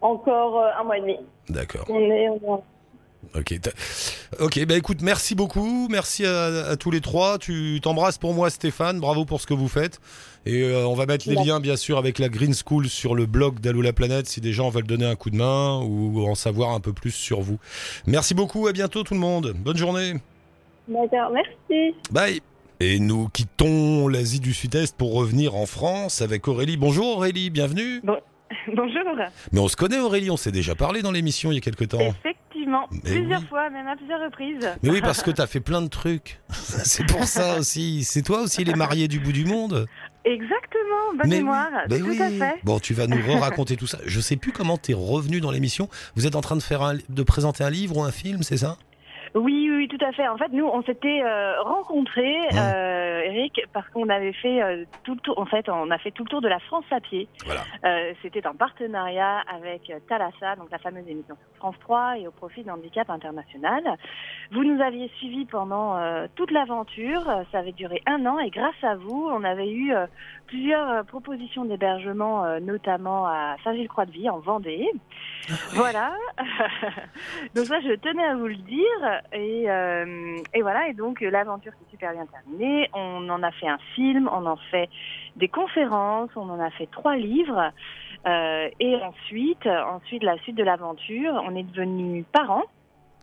Encore 0.00 0.58
euh, 0.58 0.70
un 0.78 0.82
mois 0.82 0.98
et 0.98 1.02
demi. 1.02 1.16
D'accord. 1.48 1.86
On 1.88 2.00
est, 2.00 2.28
on 2.28 2.34
est 2.34 3.38
Ok. 3.38 3.60
Ok, 4.38 4.64
bah 4.64 4.76
écoute, 4.76 5.02
merci 5.02 5.34
beaucoup. 5.34 5.88
Merci 5.90 6.24
à, 6.24 6.68
à 6.68 6.76
tous 6.76 6.92
les 6.92 7.00
trois. 7.00 7.38
Tu 7.38 7.80
t'embrasses 7.82 8.16
pour 8.18 8.32
moi, 8.32 8.48
Stéphane. 8.48 9.00
Bravo 9.00 9.24
pour 9.24 9.40
ce 9.40 9.46
que 9.46 9.54
vous 9.54 9.66
faites. 9.66 9.98
Et 10.46 10.62
euh, 10.62 10.86
on 10.86 10.94
va 10.94 11.06
mettre 11.06 11.28
les 11.28 11.34
Merci. 11.34 11.48
liens, 11.48 11.58
bien 11.60 11.76
sûr, 11.76 11.98
avec 11.98 12.20
la 12.20 12.28
Green 12.28 12.54
School 12.54 12.88
sur 12.88 13.16
le 13.16 13.26
blog 13.26 13.58
d'Allo 13.58 13.82
la 13.82 13.92
planète 13.92 14.26
si 14.26 14.40
des 14.40 14.52
gens 14.52 14.70
veulent 14.70 14.86
donner 14.86 15.04
un 15.04 15.16
coup 15.16 15.30
de 15.30 15.36
main 15.36 15.80
ou 15.82 16.24
en 16.26 16.36
savoir 16.36 16.70
un 16.70 16.80
peu 16.80 16.92
plus 16.92 17.10
sur 17.10 17.40
vous. 17.40 17.58
Merci 18.06 18.34
beaucoup. 18.34 18.68
À 18.68 18.72
bientôt, 18.72 19.02
tout 19.02 19.14
le 19.14 19.20
monde. 19.20 19.52
Bonne 19.58 19.76
journée. 19.76 20.14
D'accord, 20.86 21.32
merci. 21.32 21.94
Bye. 22.12 22.40
Et 22.78 22.98
nous 23.00 23.28
quittons 23.28 24.06
l'Asie 24.08 24.40
du 24.40 24.54
Sud-Est 24.54 24.96
pour 24.96 25.12
revenir 25.12 25.56
en 25.56 25.66
France 25.66 26.22
avec 26.22 26.46
Aurélie. 26.48 26.76
Bonjour 26.76 27.16
Aurélie, 27.16 27.50
bienvenue. 27.50 28.00
Bonjour. 28.74 29.02
Mais 29.52 29.60
on 29.60 29.68
se 29.68 29.76
connaît 29.76 29.98
Aurélie, 29.98 30.30
on 30.30 30.36
s'est 30.36 30.50
déjà 30.50 30.74
parlé 30.74 31.02
dans 31.02 31.12
l'émission 31.12 31.52
il 31.52 31.56
y 31.56 31.58
a 31.58 31.60
quelque 31.60 31.84
temps. 31.84 32.14
Effectivement, 32.70 32.88
Mais 33.04 33.10
plusieurs 33.20 33.40
oui. 33.40 33.46
fois, 33.48 33.70
même 33.70 33.86
à 33.86 33.96
plusieurs 33.96 34.20
reprises. 34.20 34.70
Mais 34.82 34.90
oui, 34.90 35.00
parce 35.00 35.22
que 35.22 35.30
t'as 35.32 35.46
fait 35.46 35.60
plein 35.60 35.82
de 35.82 35.88
trucs. 35.88 36.40
C'est 36.50 37.06
pour 37.06 37.24
ça 37.24 37.58
aussi. 37.58 38.04
C'est 38.04 38.22
toi 38.22 38.40
aussi 38.42 38.64
les 38.64 38.74
mariés 38.74 39.08
du 39.08 39.20
bout 39.20 39.32
du 39.32 39.44
monde 39.44 39.86
Exactement, 40.24 41.14
bonne 41.16 41.28
Mais 41.30 41.36
mémoire, 41.38 41.68
oui, 41.90 41.98
tout 41.98 42.06
oui. 42.08 42.20
à 42.20 42.28
fait. 42.30 42.60
Bon, 42.62 42.78
tu 42.78 42.92
vas 42.92 43.06
nous 43.06 43.38
raconter 43.38 43.76
tout 43.76 43.86
ça. 43.86 43.98
Je 44.04 44.20
sais 44.20 44.36
plus 44.36 44.52
comment 44.52 44.76
t'es 44.76 44.92
revenu 44.92 45.40
dans 45.40 45.50
l'émission. 45.50 45.88
Vous 46.14 46.26
êtes 46.26 46.36
en 46.36 46.42
train 46.42 46.56
de 46.56 46.62
faire 46.62 46.82
un, 46.82 46.96
de 47.08 47.22
présenter 47.22 47.64
un 47.64 47.70
livre 47.70 47.96
ou 47.96 48.02
un 48.02 48.10
film, 48.12 48.42
c'est 48.42 48.58
ça? 48.58 48.76
Oui, 49.34 49.70
oui, 49.70 49.86
tout 49.88 50.04
à 50.04 50.10
fait. 50.12 50.26
En 50.26 50.36
fait, 50.36 50.48
nous, 50.52 50.64
on 50.66 50.82
s'était 50.82 51.22
euh, 51.24 51.62
rencontrés, 51.62 52.40
euh, 52.54 53.20
Eric, 53.22 53.60
parce 53.72 53.88
qu'on 53.90 54.08
avait 54.08 54.32
fait 54.32 54.60
euh, 54.62 54.84
tout 55.04 55.14
le 55.14 55.20
tour. 55.20 55.38
En 55.38 55.46
fait, 55.46 55.68
on 55.68 55.90
a 55.90 55.98
fait 55.98 56.10
tout 56.10 56.24
le 56.24 56.28
tour 56.28 56.40
de 56.40 56.48
la 56.48 56.58
France 56.58 56.84
à 56.90 57.00
pied. 57.00 57.28
Voilà. 57.44 57.60
Euh, 57.84 58.12
C'était 58.22 58.46
en 58.46 58.54
partenariat 58.54 59.42
avec 59.54 59.92
Thalassa, 60.08 60.56
donc 60.56 60.70
la 60.72 60.78
fameuse 60.78 61.06
émission 61.08 61.36
sur 61.36 61.56
France 61.58 61.76
3 61.80 62.18
et 62.18 62.26
au 62.26 62.32
profit 62.32 62.64
d'Handicap 62.64 63.08
International. 63.08 63.82
Vous 64.50 64.64
nous 64.64 64.82
aviez 64.82 65.08
suivis 65.18 65.44
pendant 65.44 65.96
euh, 65.96 66.26
toute 66.34 66.50
l'aventure. 66.50 67.22
Ça 67.52 67.58
avait 67.60 67.72
duré 67.72 68.02
un 68.06 68.26
an 68.26 68.38
et 68.40 68.50
grâce 68.50 68.82
à 68.82 68.96
vous, 68.96 69.28
on 69.32 69.44
avait 69.44 69.70
eu 69.70 69.94
euh, 69.94 70.06
plusieurs 70.50 70.90
euh, 70.90 71.02
propositions 71.04 71.64
d'hébergement, 71.64 72.44
euh, 72.44 72.58
notamment 72.58 73.24
à 73.26 73.56
Saint-Gilles-Croix-de-Vie, 73.62 74.28
en 74.28 74.40
Vendée. 74.40 74.90
Voilà. 75.72 76.12
donc 77.54 77.66
ça, 77.66 77.80
je 77.80 77.94
tenais 77.94 78.24
à 78.24 78.36
vous 78.36 78.46
le 78.46 78.56
dire. 78.56 79.22
Et, 79.32 79.70
euh, 79.70 80.36
et 80.52 80.62
voilà. 80.62 80.88
Et 80.88 80.94
donc 80.94 81.20
l'aventure 81.20 81.72
s'est 81.72 81.90
super 81.90 82.12
bien 82.12 82.26
terminée. 82.26 82.90
On 82.92 83.28
en 83.28 83.42
a 83.42 83.50
fait 83.52 83.68
un 83.68 83.78
film, 83.94 84.28
on 84.32 84.46
en 84.46 84.58
fait 84.70 84.88
des 85.36 85.48
conférences, 85.48 86.30
on 86.36 86.50
en 86.50 86.60
a 86.60 86.70
fait 86.70 86.88
trois 86.90 87.16
livres. 87.16 87.72
Euh, 88.26 88.68
et 88.78 88.96
ensuite, 88.96 89.66
ensuite 89.66 90.22
la 90.22 90.36
suite 90.38 90.56
de 90.56 90.64
l'aventure, 90.64 91.42
on 91.46 91.56
est 91.56 91.62
devenus 91.62 92.24
parents. 92.32 92.64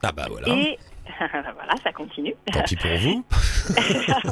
Ah 0.04 0.12
bah 0.12 0.26
voilà. 0.30 0.48
Et 0.50 0.78
voilà, 1.32 1.74
ça 1.84 1.92
continue. 1.94 2.34
Tant 2.52 2.62
pis 2.64 2.76
pour 2.76 2.96
vous. 2.98 3.24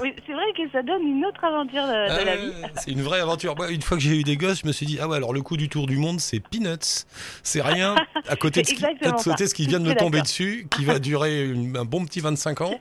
Oui, 0.01 0.13
c'est 0.25 0.31
vrai 0.33 0.43
que 0.55 0.69
ça 0.71 0.81
donne 0.81 1.01
une 1.03 1.25
autre 1.25 1.43
aventure 1.43 1.83
de, 1.83 2.19
de 2.21 2.25
la 2.25 2.35
vie. 2.37 2.53
C'est 2.75 2.91
une 2.91 3.01
vraie 3.01 3.19
aventure. 3.19 3.53
Moi, 3.55 3.69
une 3.71 3.81
fois 3.81 3.97
que 3.97 4.03
j'ai 4.03 4.15
eu 4.17 4.23
des 4.23 4.37
gosses, 4.37 4.61
je 4.61 4.67
me 4.67 4.71
suis 4.71 4.85
dit 4.85 4.97
ah 5.01 5.07
ouais 5.09 5.17
alors 5.17 5.33
le 5.33 5.41
coup 5.41 5.57
du 5.57 5.67
tour 5.67 5.87
du 5.87 5.97
monde 5.97 6.19
c'est 6.21 6.39
peanuts, 6.39 7.05
c'est 7.43 7.61
rien 7.61 7.95
à 8.29 8.35
côté 8.37 8.61
de 8.61 8.67
ce 8.67 8.73
qui, 8.73 8.81
de 8.81 9.45
ce 9.45 9.53
qui 9.53 9.67
vient 9.67 9.79
de 9.81 9.87
me 9.89 9.95
tomber 9.95 10.21
dessus, 10.21 10.67
qui 10.71 10.85
va 10.85 10.99
durer 10.99 11.43
une- 11.45 11.75
un 11.75 11.83
bon 11.85 12.05
petit 12.05 12.21
25 12.21 12.61
ans. 12.61 12.79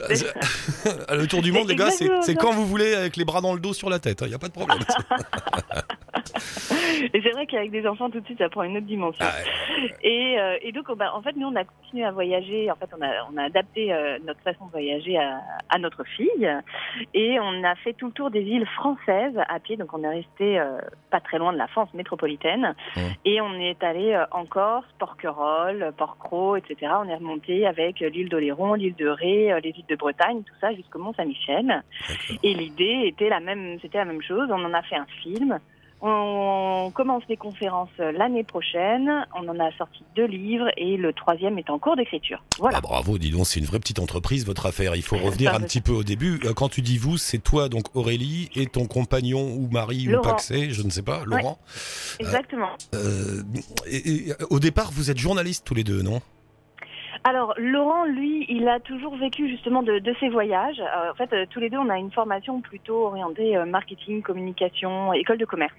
Euh, 0.00 1.16
le 1.16 1.26
tour 1.26 1.42
du 1.42 1.52
monde 1.52 1.68
les 1.68 1.76
gars, 1.76 1.90
c'est 1.90 2.34
quand 2.36 2.52
vous 2.52 2.66
voulez 2.66 2.94
avec 2.94 3.16
les 3.16 3.24
bras 3.24 3.40
dans 3.42 3.52
le 3.54 3.60
dos 3.60 3.74
sur 3.74 3.90
la 3.90 3.98
tête, 3.98 4.22
il 4.24 4.30
y 4.30 4.34
a 4.34 4.38
pas 4.38 4.48
de 4.48 4.52
problème. 4.52 4.78
Et 7.14 7.20
c'est 7.22 7.30
vrai 7.30 7.46
qu'avec 7.46 7.70
des 7.70 7.86
enfants, 7.86 8.10
tout 8.10 8.20
de 8.20 8.24
suite, 8.24 8.38
ça 8.38 8.48
prend 8.48 8.62
une 8.62 8.76
autre 8.76 8.86
dimension. 8.86 9.24
Ah, 9.24 9.32
ouais. 9.36 9.90
Et, 10.02 10.38
euh, 10.38 10.56
et 10.62 10.72
donc, 10.72 10.90
bah, 10.96 11.12
en 11.14 11.22
fait, 11.22 11.36
nous, 11.36 11.46
on 11.48 11.56
a 11.56 11.64
continué 11.64 12.04
à 12.04 12.10
voyager. 12.10 12.70
En 12.70 12.76
fait, 12.76 12.88
on 12.96 13.02
a, 13.02 13.10
on 13.32 13.36
a 13.36 13.44
adapté 13.44 13.92
euh, 13.92 14.18
notre 14.24 14.40
façon 14.40 14.66
de 14.66 14.70
voyager 14.70 15.18
à, 15.18 15.40
à 15.68 15.78
notre 15.78 16.04
fille. 16.04 16.50
Et 17.14 17.38
on 17.40 17.64
a 17.64 17.74
fait 17.76 17.92
tout 17.92 18.06
le 18.06 18.12
tour 18.12 18.30
des 18.30 18.42
îles 18.42 18.66
françaises 18.66 19.38
à 19.48 19.58
pied. 19.60 19.76
Donc, 19.76 19.92
on 19.94 20.02
est 20.02 20.08
resté 20.08 20.58
euh, 20.58 20.78
pas 21.10 21.20
très 21.20 21.38
loin 21.38 21.52
de 21.52 21.58
la 21.58 21.68
France 21.68 21.92
métropolitaine. 21.94 22.74
Et 23.24 23.40
on 23.40 23.54
est 23.54 23.82
allé 23.82 24.20
en 24.30 24.44
Corse, 24.46 24.86
Porquerolles, 24.98 25.92
Port-Cros, 25.96 26.56
etc. 26.56 26.92
On 26.98 27.08
est 27.08 27.16
remonté 27.16 27.66
avec 27.66 28.00
l'île 28.00 28.28
d'Oléron, 28.28 28.74
l'île 28.74 28.94
de 28.96 29.08
Ré, 29.08 29.60
les 29.62 29.70
îles 29.70 29.86
de 29.88 29.96
Bretagne, 29.96 30.42
tout 30.42 30.54
ça 30.60 30.72
jusqu'au 30.74 30.98
Mont-Saint-Michel. 30.98 31.82
Et 32.42 32.54
l'idée 32.54 33.02
était 33.06 33.28
la 33.28 33.40
même, 33.40 33.78
c'était 33.80 33.98
la 33.98 34.04
même 34.04 34.22
chose. 34.22 34.48
On 34.50 34.64
en 34.64 34.74
a 34.74 34.82
fait 34.82 34.96
un 34.96 35.06
film. 35.22 35.58
On 36.04 36.90
commence 36.92 37.24
des 37.28 37.36
conférences 37.36 37.88
euh, 38.00 38.10
l'année 38.10 38.42
prochaine. 38.42 39.08
On 39.40 39.46
en 39.48 39.60
a 39.60 39.70
sorti 39.78 40.02
deux 40.16 40.24
livres 40.26 40.66
et 40.76 40.96
le 40.96 41.12
troisième 41.12 41.58
est 41.58 41.70
en 41.70 41.78
cours 41.78 41.94
d'écriture. 41.94 42.42
Voilà. 42.58 42.78
Ah, 42.78 42.80
bravo, 42.80 43.18
dis 43.18 43.30
donc, 43.30 43.46
c'est 43.46 43.60
une 43.60 43.66
vraie 43.66 43.78
petite 43.78 44.00
entreprise 44.00 44.44
votre 44.44 44.66
affaire. 44.66 44.96
Il 44.96 45.02
faut 45.02 45.16
revenir 45.16 45.54
un 45.54 45.60
petit 45.60 45.80
peu 45.80 45.92
au 45.92 46.02
début. 46.02 46.40
Euh, 46.44 46.54
Quand 46.54 46.68
tu 46.68 46.80
dis 46.82 46.98
vous, 46.98 47.18
c'est 47.18 47.38
toi 47.38 47.68
donc 47.68 47.84
Aurélie 47.94 48.50
et 48.56 48.66
ton 48.66 48.86
compagnon 48.86 49.42
ou 49.42 49.68
mari 49.70 50.12
ou 50.12 50.20
paxé, 50.20 50.70
je 50.70 50.82
ne 50.82 50.90
sais 50.90 51.02
pas, 51.02 51.22
Laurent. 51.24 51.58
Exactement. 52.18 52.70
Euh, 52.96 53.42
et- 53.86 54.30
et, 54.30 54.32
au 54.50 54.58
départ, 54.58 54.90
vous 54.92 55.08
êtes 55.10 55.18
journalistes 55.18 55.64
tous 55.64 55.74
les 55.74 55.84
deux, 55.84 56.02
non? 56.02 56.20
Alors 57.24 57.54
Laurent, 57.56 58.04
lui, 58.06 58.44
il 58.48 58.66
a 58.66 58.80
toujours 58.80 59.16
vécu 59.16 59.48
justement 59.48 59.84
de, 59.84 60.00
de 60.00 60.14
ses 60.18 60.28
voyages. 60.28 60.80
Euh, 60.80 61.12
en 61.12 61.14
fait, 61.14 61.32
euh, 61.32 61.46
tous 61.48 61.60
les 61.60 61.70
deux, 61.70 61.78
on 61.78 61.88
a 61.88 61.96
une 61.96 62.10
formation 62.10 62.60
plutôt 62.60 63.06
orientée 63.06 63.56
euh, 63.56 63.64
marketing, 63.64 64.22
communication, 64.22 65.12
école 65.12 65.38
de 65.38 65.44
commerce. 65.44 65.72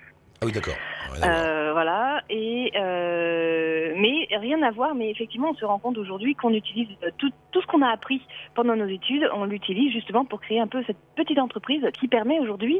Ah 0.43 0.45
oui, 0.45 0.51
d'accord. 0.51 0.75
Voir. 1.15 1.29
Euh, 1.29 1.71
voilà. 1.71 2.21
Et 2.29 2.71
euh, 2.75 3.93
mais 3.95 4.27
rien 4.37 4.61
à 4.61 4.71
voir. 4.71 4.93
Mais 4.93 5.09
effectivement, 5.09 5.51
on 5.51 5.55
se 5.55 5.63
rend 5.63 5.79
compte 5.79 5.97
aujourd'hui 5.97 6.35
qu'on 6.35 6.53
utilise 6.53 6.89
tout, 7.17 7.31
ce 7.53 7.65
qu'on 7.67 7.81
a 7.81 7.87
appris 7.87 8.21
pendant 8.53 8.75
nos 8.75 8.87
études. 8.87 9.29
On 9.33 9.45
l'utilise 9.45 9.93
justement 9.93 10.25
pour 10.25 10.41
créer 10.41 10.59
un 10.59 10.67
peu 10.67 10.83
cette 10.85 10.97
petite 11.15 11.39
entreprise 11.39 11.81
qui 11.97 12.09
permet 12.09 12.39
aujourd'hui 12.39 12.77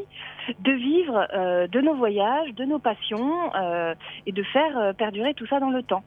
de 0.58 0.72
vivre 0.72 1.26
euh, 1.32 1.66
de 1.66 1.80
nos 1.80 1.94
voyages, 1.94 2.52
de 2.52 2.64
nos 2.64 2.78
passions 2.78 3.50
et 4.26 4.32
de 4.32 4.42
faire 4.42 4.94
perdurer 4.98 5.32
tout 5.32 5.46
ça 5.46 5.58
dans 5.58 5.70
le 5.70 5.82
temps. 5.82 6.04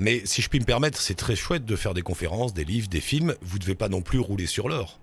Mais 0.00 0.20
si 0.26 0.42
je 0.42 0.48
puis 0.48 0.60
me 0.60 0.64
permettre, 0.64 0.96
c'est 0.98 1.16
très 1.16 1.34
chouette 1.34 1.64
de 1.64 1.74
faire 1.74 1.92
des 1.92 2.02
conférences, 2.02 2.54
des 2.54 2.64
livres, 2.64 2.86
des 2.88 3.00
films. 3.00 3.34
Vous 3.42 3.58
devez 3.58 3.74
pas 3.74 3.88
non 3.88 4.00
plus 4.00 4.20
rouler 4.20 4.46
sur 4.46 4.68
l'or. 4.68 5.00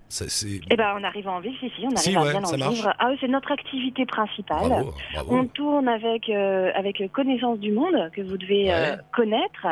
Eh 0.70 0.74
ben, 0.76 0.94
on 0.98 1.04
arrive 1.04 1.28
à 1.28 1.32
en 1.32 1.40
vivre, 1.40 1.54
si, 1.60 1.68
si, 1.76 1.82
on 1.82 1.88
arrive 1.88 1.98
Si, 1.98 2.16
à 2.16 2.22
ouais, 2.22 2.30
bien 2.30 2.42
en 2.42 2.56
marche. 2.56 2.74
vivre. 2.76 2.94
Ah 2.98 3.10
c'est 3.20 3.28
notre 3.28 3.52
activité 3.52 4.06
principale. 4.06 4.68
bravo, 4.70 4.94
bravo. 5.12 5.36
On 5.36 5.44
tourne 5.48 5.88
avec 5.88 6.30
avec 6.30 6.98
avec 7.00 7.12
Connaissance 7.12 7.58
du 7.58 7.72
Monde 7.72 8.10
que 8.14 8.22
vous 8.22 8.38
devez 8.38 8.72
euh, 8.72 8.96
connaître. 9.14 9.66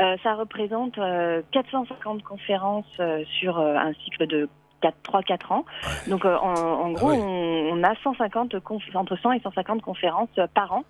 Euh, 0.00 0.16
ça 0.22 0.34
représente 0.36 0.96
euh, 0.96 1.42
450 1.52 2.22
conférences 2.22 2.86
euh, 2.98 3.24
sur 3.38 3.58
euh, 3.58 3.76
un 3.76 3.92
cycle 4.04 4.26
de 4.26 4.48
3-4 4.82 5.52
ans. 5.52 5.64
Donc 6.08 6.24
euh, 6.24 6.34
en, 6.38 6.54
en 6.54 6.92
gros, 6.92 7.10
on, 7.12 7.72
on 7.72 7.82
a 7.82 7.94
150 8.02 8.54
conf- 8.60 8.96
entre 8.96 9.18
100 9.20 9.32
et 9.32 9.40
150 9.40 9.82
conférences 9.82 10.28
euh, 10.38 10.46
par 10.54 10.72
an 10.72 10.84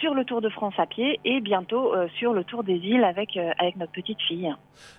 sur 0.00 0.14
le 0.14 0.24
Tour 0.24 0.40
de 0.40 0.48
France 0.48 0.74
à 0.78 0.86
pied 0.86 1.20
et 1.24 1.40
bientôt 1.40 1.94
euh, 1.94 2.08
sur 2.18 2.32
le 2.32 2.44
Tour 2.44 2.64
des 2.64 2.74
îles 2.76 3.04
avec 3.04 3.36
euh, 3.36 3.50
avec 3.58 3.76
notre 3.76 3.92
petite 3.92 4.20
fille. 4.22 4.52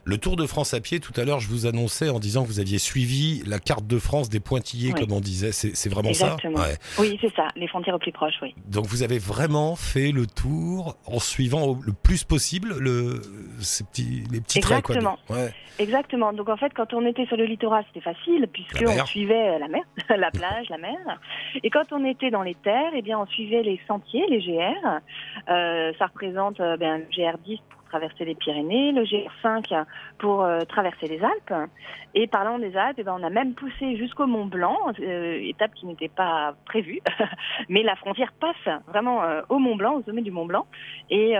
Le 0.04 0.18
Tour 0.18 0.36
de 0.36 0.46
France 0.46 0.74
à 0.74 0.80
pied, 0.80 1.00
tout 1.00 1.14
à 1.16 1.26
l'heure, 1.26 1.40
je 1.40 1.48
vous 1.50 1.66
annonçais 1.66 2.10
en 2.10 2.20
disant 2.20 2.44
que 2.44 2.48
vous 2.48 2.60
aviez 2.60 2.78
suivi 2.78 3.42
la 3.48 3.60
carte 3.60 3.88
de 3.88 3.98
France 3.98 4.30
des 4.30 4.40
pointillés, 4.40 4.94
Oui. 4.94 5.00
comme 5.02 5.12
on 5.12 5.20
disait. 5.20 5.52
C'est 5.52 5.90
vraiment 5.90 6.10
Exactement. 6.10 6.58
ça 6.58 6.64
Ouais. 6.70 6.76
Oui, 7.00 7.18
c'est 7.22 7.34
ça, 7.34 7.48
les 7.56 7.68
frontières 7.68 7.96
au 7.96 8.00
plus 8.00 8.12
proches, 8.12 8.36
oui. 8.42 8.54
Donc 8.68 8.86
vous 8.86 9.04
avez 9.04 9.18
vraiment 9.20 9.76
fait 9.76 10.12
le 10.12 10.26
tour 10.28 10.96
en 11.08 11.20
suivant 11.20 11.78
le 11.86 11.94
plus 11.94 12.24
possible 12.24 12.76
le, 12.80 13.22
ces 13.60 13.84
petits, 13.84 14.24
les 14.32 14.42
petits 14.42 14.60
traits. 14.60 14.84
Quoi, 14.84 14.96
de- 14.96 15.00
Exactement. 15.02 15.20
Ouais. 15.30 15.52
Exactement. 15.80 16.34
Donc 16.34 16.50
en 16.50 16.58
fait, 16.58 16.72
quand 16.76 16.94
on 16.94 17.06
était 17.08 17.26
sur 17.26 17.38
le 17.38 17.46
littoral, 17.46 17.84
c'était 17.88 18.04
facile 18.04 18.48
puisque 18.54 18.82
La 18.82 18.94
mer. 18.94 19.04
on 19.04 19.08
suivait 19.08 19.56
euh, 19.56 19.60
la 19.60 19.68
mer, 19.68 19.82
la 20.10 20.30
plage, 20.30 20.70
la 20.70 20.78
mer. 20.78 20.98
Et 21.64 21.70
quand 21.72 21.92
on 21.92 22.06
était 22.06 22.30
dans 22.30 22.44
les 22.44 22.56
terres, 22.56 22.92
eh 22.96 23.02
bien 23.02 23.18
on 23.20 23.26
suivait 23.28 23.64
les 23.64 23.80
sentiers, 23.88 24.26
les 24.30 24.40
GR. 24.40 24.91
Euh, 25.50 25.92
ça 25.98 26.08
représente 26.08 26.60
euh, 26.60 26.78
ben, 26.78 27.00
le 27.00 27.06
GR10 27.06 27.60
pour 27.70 27.84
traverser 27.90 28.26
les 28.26 28.36
Pyrénées, 28.36 28.92
le 28.92 29.04
GR5 29.04 29.86
pour 30.18 30.44
euh, 30.44 30.62
traverser 30.62 31.08
les 31.08 31.22
Alpes. 31.24 31.70
Et 32.14 32.28
parlant 32.28 32.60
des 32.60 32.76
Alpes, 32.76 32.98
eh 33.00 33.04
ben, 33.04 33.16
on 33.20 33.24
a 33.24 33.30
même 33.30 33.54
poussé 33.54 33.98
jusqu'au 33.98 34.28
Mont 34.28 34.46
Blanc, 34.46 34.78
étape 35.00 35.74
qui 35.76 35.86
n'était 35.86 36.10
pas 36.10 36.56
prévue, 36.66 37.00
mais 37.70 37.84
la 37.84 37.96
frontière 37.96 38.34
passe 38.40 38.82
vraiment 38.88 39.22
au 39.50 39.60
Mont 39.60 39.76
Blanc, 39.76 39.96
au 39.96 40.04
sommet 40.04 40.22
du 40.22 40.32
Mont 40.32 40.46
Blanc. 40.46 40.66
Et, 41.10 41.34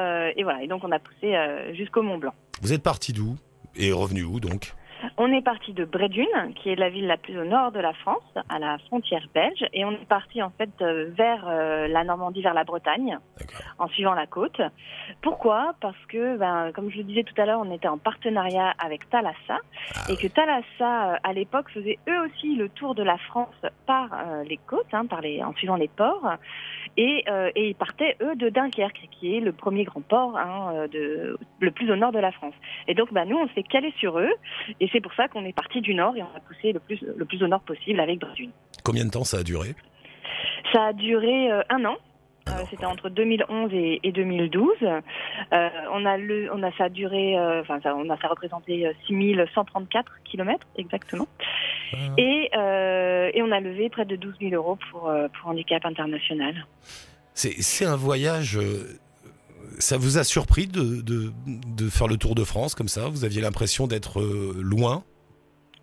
voilà. 0.44 0.62
Et 0.62 0.68
donc 0.68 0.84
on 0.84 0.92
a 0.92 1.00
poussé 1.00 1.36
jusqu'au 1.74 2.02
Mont 2.02 2.18
Blanc. 2.18 2.34
Vous 2.62 2.74
êtes 2.74 2.84
parti 2.84 3.12
d'où? 3.14 3.36
Et 3.76 3.92
revenu 3.92 4.24
où 4.24 4.40
donc? 4.40 4.74
On 5.18 5.32
est 5.32 5.42
parti 5.42 5.74
de 5.74 5.86
Brédune, 5.86 6.54
qui 6.56 6.70
est 6.70 6.76
la 6.76 6.90
ville 6.90 7.08
la 7.08 7.18
plus 7.18 7.38
au 7.40 7.46
nord 7.46 7.72
de 7.72 7.80
la 7.80 7.94
France, 7.94 8.24
à 8.50 8.60
la 8.60 8.78
frontière 8.78 9.28
belge, 9.34 9.66
et 9.74 9.84
on 9.86 9.92
est 9.92 10.08
parti 10.08 10.42
en 10.42 10.52
fait 10.52 10.70
euh, 10.82 11.10
vers 11.16 11.48
euh, 11.48 11.88
la 11.88 12.04
Normandie, 12.04 12.42
vers 12.42 12.54
la 12.54 12.64
Bretagne, 12.64 13.18
en 13.80 13.88
suivant 13.88 14.14
la 14.14 14.28
côte. 14.28 14.62
Pourquoi? 15.22 15.74
Parce 15.82 15.98
que, 16.08 16.38
ben, 16.38 16.72
comme 16.74 16.90
je 16.92 16.98
le 16.98 17.04
disais 17.04 17.24
tout 17.24 17.40
à 17.42 17.46
l'heure, 17.46 17.62
on 17.64 17.72
était 17.72 17.88
en 17.88 17.98
partenariat 17.98 18.74
avec 18.80 19.10
Thalassa, 19.10 19.58
et 20.10 20.18
que 20.18 20.28
Thalassa, 20.28 21.14
euh, 21.14 21.18
à 21.24 21.34
l'époque, 21.34 21.70
faisait 21.72 22.00
eux 22.08 22.20
aussi 22.26 22.56
le 22.56 22.70
tour 22.70 22.96
de 22.96 23.04
la 23.04 23.18
France 23.18 23.66
par 23.86 24.10
euh, 24.14 24.44
les 24.44 24.58
côtes, 24.58 24.94
hein, 24.94 25.06
par 25.06 25.22
les, 25.22 25.44
en 25.44 25.54
suivant 25.54 25.76
les 25.76 25.88
ports, 25.88 26.34
et, 26.98 27.24
euh, 27.30 27.50
et 27.56 27.70
ils 27.70 27.76
partaient 27.76 28.18
eux 28.22 28.36
de 28.36 28.50
Dunkerque, 28.50 29.08
qui 29.12 29.36
est 29.36 29.40
le 29.40 29.52
premier 29.52 29.84
grand 29.84 30.02
port, 30.02 30.38
hein, 30.38 30.88
de, 30.92 31.38
le 31.60 31.72
plus 31.72 31.92
au 31.92 31.96
nord 31.96 32.12
de 32.12 32.20
la 32.20 32.32
France. 32.32 32.54
Et 32.88 32.94
donc, 32.94 33.12
ben, 33.14 33.26
nous, 33.26 33.38
on 33.38 33.48
s'est 33.50 33.64
calé 33.64 33.94
sur 33.98 34.20
eux, 34.20 34.34
et 34.80 34.88
c'est 34.92 35.02
pour 35.02 35.14
ça 35.14 35.28
qu'on 35.28 35.46
est 35.46 35.54
parti 35.54 35.82
du 35.82 35.94
nord 35.94 36.16
et 36.16 36.22
on 36.24 36.36
a 36.36 36.40
poussé 36.40 36.72
le 36.74 36.80
plus, 36.80 37.00
le 37.16 37.26
plus 37.26 37.42
au 37.44 37.48
nord 37.48 37.62
possible 37.62 38.00
avec 38.00 38.20
Brédune. 38.20 38.52
Combien 38.84 39.06
de 39.06 39.12
temps 39.12 39.24
ça 39.24 39.38
a 39.38 39.44
duré 39.44 39.76
Ça 40.74 40.86
a 40.88 40.94
duré 40.94 41.52
euh, 41.52 41.62
un 41.70 41.86
an. 41.86 41.98
Euh, 42.50 42.54
C'était 42.72 42.86
entre 42.86 43.10
2011 43.10 43.72
et, 43.74 44.00
et 44.04 44.12
2012. 44.12 44.68
Euh, 44.82 45.70
on 45.94 46.06
a 46.06 46.18
le, 46.18 46.50
on 46.52 46.64
a 46.64 46.72
ça 46.74 46.86
a 46.86 46.90
duré, 46.90 47.38
euh, 47.38 47.62
enfin 47.62 47.80
ça, 47.84 47.96
on 47.96 48.10
a 48.10 48.18
ça 48.18 48.28
représenté 48.28 48.88
euh, 48.88 48.94
6134 49.08 50.12
kilomètres 50.24 50.66
exactement. 50.76 51.28
Ah. 51.94 51.98
Et, 52.18 52.50
et 52.54 53.42
on 53.44 53.52
a 53.52 53.60
levé 53.60 53.90
près 53.90 54.06
de 54.06 54.16
12 54.16 54.36
000 54.42 54.54
euros 54.56 54.78
pour 54.90 55.12
pour 55.34 55.50
handicap 55.50 55.86
international. 55.86 56.66
C'est 57.34 57.62
c'est 57.62 57.86
un 57.86 57.96
voyage. 57.98 58.58
Euh, 59.82 59.88
Ça 59.88 59.98
vous 59.98 60.18
a 60.18 60.24
surpris 60.24 60.68
de, 60.68 61.02
de, 61.02 61.32
de 61.48 61.90
faire 61.90 62.08
le 62.08 62.18
tour 62.18 62.36
de 62.36 62.44
France 62.44 62.76
comme 62.76 62.88
ça? 62.88 63.10
Vous 63.10 63.26
aviez 63.26 63.42
l'impression 63.42 63.88
d'être 63.88 64.22
euh, 64.22 64.54
loin? 64.62 65.04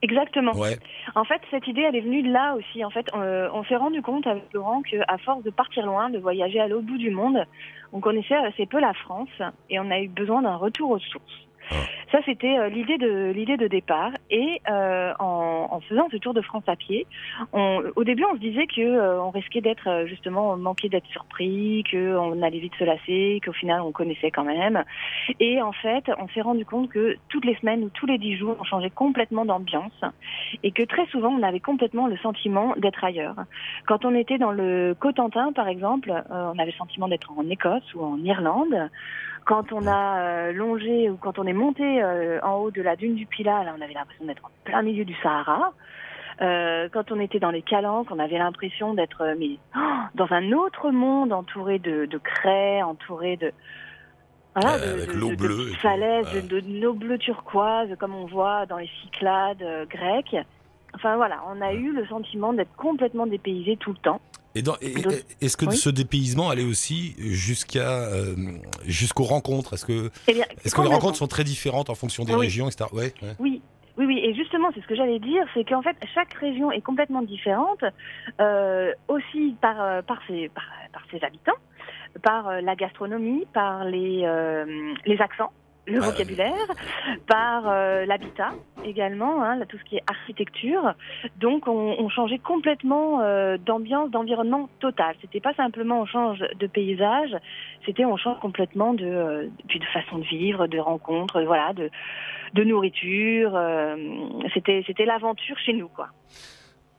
Exactement. 0.01 0.57
Ouais. 0.57 0.79
En 1.17 1.25
fait, 1.25 1.41
cette 1.51 1.67
idée, 1.67 1.81
elle 1.81 1.97
est 1.97 2.01
venue 2.01 2.23
de 2.23 2.31
là 2.31 2.55
aussi. 2.55 2.85
En 2.85 2.91
fait, 2.91 3.07
euh, 3.15 3.49
on 3.53 3.65
s'est 3.65 3.77
rendu 3.77 4.01
compte 4.01 4.27
avec 4.29 4.45
Laurent 4.53 4.81
qu'à 4.83 5.19
force 5.19 5.43
de 5.43 5.51
partir 5.51 5.85
loin, 5.85 6.09
de 6.09 6.19
voyager 6.19 6.61
à 6.61 6.69
l'autre 6.69 6.87
bout 6.87 6.99
du 6.99 7.11
monde, 7.11 7.45
on 7.93 8.01
connaissait 8.01 8.37
assez 8.37 8.67
peu 8.67 8.81
la 8.81 8.95
France 8.95 9.29
et 9.71 9.81
on 9.81 9.91
a 9.91 9.99
eu 9.99 10.09
besoin 10.09 10.43
d'un 10.43 10.55
retour 10.57 10.91
aux 10.91 11.01
sources. 11.01 11.48
Ah. 11.71 11.75
Ça, 12.11 12.19
c'était 12.25 12.59
euh, 12.59 12.69
l'idée 12.69 12.97
de 12.97 13.31
l'idée 13.35 13.57
de 13.57 13.67
départ. 13.67 14.13
Et 14.31 14.61
euh, 14.71 15.13
en, 15.19 15.81
faisant 15.89 16.09
ce 16.11 16.17
tour 16.17 16.35
de 16.35 16.41
France 16.41 16.65
à 16.67 16.77
pied, 16.77 17.07
au 17.53 18.05
début, 18.05 18.25
on 18.31 18.35
se 18.35 18.41
disait 18.41 18.67
que 18.67 18.81
euh, 18.81 19.23
on 19.23 19.31
risquait 19.31 19.61
d'être 19.61 20.05
justement 20.07 20.57
manqué 20.57 20.89
d'être 20.89 21.07
surpris, 21.07 21.85
que 21.91 22.17
on 22.17 22.43
allait 22.43 22.59
vite 22.59 22.75
se 22.79 22.85
lasser, 22.85 23.41
qu'au 23.45 23.53
final, 23.53 23.81
on 23.83 23.93
connaissait 23.93 24.31
quand 24.31 24.45
même. 24.45 24.83
Et 25.41 25.63
en 25.63 25.73
fait, 25.73 26.11
on 26.19 26.29
s'est 26.29 26.41
rendu 26.41 26.65
compte 26.65 26.89
que 26.89 27.17
toutes 27.29 27.45
les 27.45 27.55
semaines 27.57 27.85
ou 27.85 27.91
tous 27.91 28.07
les 28.07 28.19
dix 28.19 28.37
jours, 28.37 28.57
on 28.59 28.65
changeait 28.65 28.91
complètement 28.91 29.45
d'ambiance 29.45 30.01
et 30.63 30.73
que 30.73 30.83
très 30.83 31.07
souvent, 31.07 31.31
on 31.31 31.43
avait 31.43 31.61
complètement 31.61 32.07
le 32.07 32.17
sentiment 32.19 32.75
d'être 32.77 33.05
ailleurs. 33.05 33.37
Quand 33.87 34.05
on 34.05 34.15
était 34.15 34.39
dans 34.39 34.53
le 34.53 34.97
Cotentin, 34.99 35.53
par 35.53 35.69
exemple, 35.69 36.13
on 36.31 36.59
avait 36.59 36.73
le 36.73 36.77
sentiment 36.77 37.09
d'être 37.09 37.31
en 37.37 37.49
Écosse 37.49 37.95
ou 37.95 38.03
en 38.03 38.19
Irlande. 38.19 38.91
Quand 39.49 39.73
on 39.73 39.87
a 39.87 40.21
euh, 40.21 40.53
longé 40.53 41.09
ou 41.09 41.17
quand 41.17 41.39
on 41.39 41.47
est 41.47 41.55
monté 41.55 42.03
euh, 42.03 42.39
en 42.43 42.57
haut 42.57 42.71
de 42.71 42.83
la 42.83 42.97
dune 42.97 43.15
du 43.15 43.25
Pilat, 43.25 43.65
là, 43.65 43.75
on 43.79 43.81
avait 43.81 43.95
l'impression 43.95 44.27
d'être 44.27 44.45
en 44.45 44.51
plein 44.65 44.83
milieu 44.83 45.07
du 45.07 45.15
Sahara. 45.23 45.73
Euh, 46.43 46.89
quand 46.93 47.11
on 47.13 47.19
était 47.19 47.39
dans 47.41 47.51
les 47.51 47.63
Calanques, 47.63 48.09
on 48.11 48.19
avait 48.19 48.37
l'impression 48.37 48.93
d'être 48.93 49.23
euh, 49.23 49.35
mais, 49.39 49.57
oh, 49.75 49.81
dans 50.17 50.31
un 50.33 50.53
autre 50.53 50.91
monde, 50.91 51.33
entouré 51.33 51.79
de, 51.79 52.05
de 52.05 52.19
craie, 52.19 52.83
entouré 52.83 53.39
de 53.39 53.51
voilà, 54.55 54.77
Euh, 54.77 54.87
de, 54.87 54.93
avec 55.03 55.09
de- 55.09 55.19
l'eau 55.19 55.31
de 55.35 55.77
falaises, 55.77 56.47
de, 56.47 56.63
l'eau 56.81 56.93
bleue 56.93 57.17
turquoise, 57.19 57.89
comme 57.99 58.15
on 58.15 58.27
voit 58.27 58.67
dans 58.67 58.77
les 58.77 58.91
Cyclades 59.03 59.65
grecques. 59.89 60.37
Enfin 60.95 61.17
voilà, 61.17 61.39
on 61.51 61.63
a 61.63 61.73
eu 61.73 61.93
le 61.93 62.05
sentiment 62.07 62.53
d'être 62.53 62.75
complètement 62.77 63.27
dépaysé 63.27 63.77
tout 63.79 63.93
le 63.93 63.99
temps. 63.99 64.21
Et 64.55 64.61
et- 64.61 65.45
est-ce 65.45 65.57
que 65.57 65.67
Oui. 65.67 65.77
ce 65.77 65.91
dépaysement 65.91 66.51
allait 66.51 66.65
aussi 66.65 67.15
jusqu'à 67.19 68.03
euh, 68.05 68.35
jusqu'aux 68.87 69.25
rencontres? 69.25 69.75
Est-ce 69.75 69.85
que 69.85 70.11
Eh 70.27 70.35
bien, 70.35 70.45
est-ce 70.65 70.75
que 70.75 70.81
les 70.83 70.89
rencontres 70.89 71.17
sont 71.19 71.27
très 71.29 71.45
différentes 71.45 71.91
en 71.91 71.95
fonction 71.95 72.25
des 72.25 72.33
Oui. 72.35 72.41
régions, 72.41 72.69
etc. 72.69 72.91
Ouais. 72.93 73.13
ouais. 73.23 73.35
Oui, 73.39 73.61
oui, 73.99 74.07
oui. 74.07 74.21
Et 74.25 74.35
justement, 74.35 74.69
c'est 74.75 74.81
ce 74.81 74.87
que 74.87 74.97
j'allais 74.97 75.19
dire, 75.21 75.45
c'est 75.55 75.65
qu'en 75.69 75.83
fait, 75.83 75.97
chaque 76.15 76.33
région 76.35 76.73
est 76.73 76.81
complètement 76.81 77.23
différente, 77.23 77.85
euh, 78.41 78.93
aussi 79.09 79.55
par, 79.61 79.81
euh, 79.81 80.03
par, 80.03 80.19
ses, 80.27 80.49
par, 80.49 80.65
par 80.93 81.03
ses 81.11 81.23
habitants, 81.25 81.53
par 82.23 82.61
la 82.63 82.75
gastronomie, 82.75 83.45
par 83.53 83.85
les, 83.85 84.23
euh, 84.25 84.65
les 85.05 85.21
accents, 85.21 85.53
le 85.89 86.01
vocabulaire, 86.01 86.67
par 87.27 87.69
euh, 87.69 88.05
l'habitat 88.07 88.53
également, 88.85 89.43
hein, 89.43 89.57
là, 89.57 89.67
tout 89.67 89.79
ce 89.79 89.85
qui 89.85 89.97
est 89.97 90.03
architecture. 90.07 90.95
Donc, 91.41 91.67
on, 91.67 91.97
on 91.99 92.09
changeait 92.09 92.39
complètement 92.39 93.21
euh, 93.23 93.57
d'ambiance, 93.59 94.11
d'environnement 94.11 94.69
total. 94.81 95.17
C'était 95.21 95.41
pas 95.41 95.55
simplement 95.55 96.01
on 96.01 96.07
change 96.07 96.45
de 96.59 96.67
paysage, 96.67 97.37
c'était 97.87 98.05
on 98.05 98.17
change 98.17 98.39
complètement 98.41 98.95
de, 98.95 99.05
euh, 99.07 99.47
puis 99.69 99.79
de 99.79 99.85
façon 99.87 100.19
de 100.19 100.25
vivre, 100.25 100.67
de 100.67 100.79
rencontres, 100.79 101.43
voilà, 101.43 101.73
de 101.73 101.91
de 102.55 102.65
nourriture. 102.65 103.53
c'était 104.55 104.83
c'était 104.87 105.05
l'aventure 105.05 105.59
chez 105.59 105.75
nous, 105.75 105.89
quoi. 105.89 106.09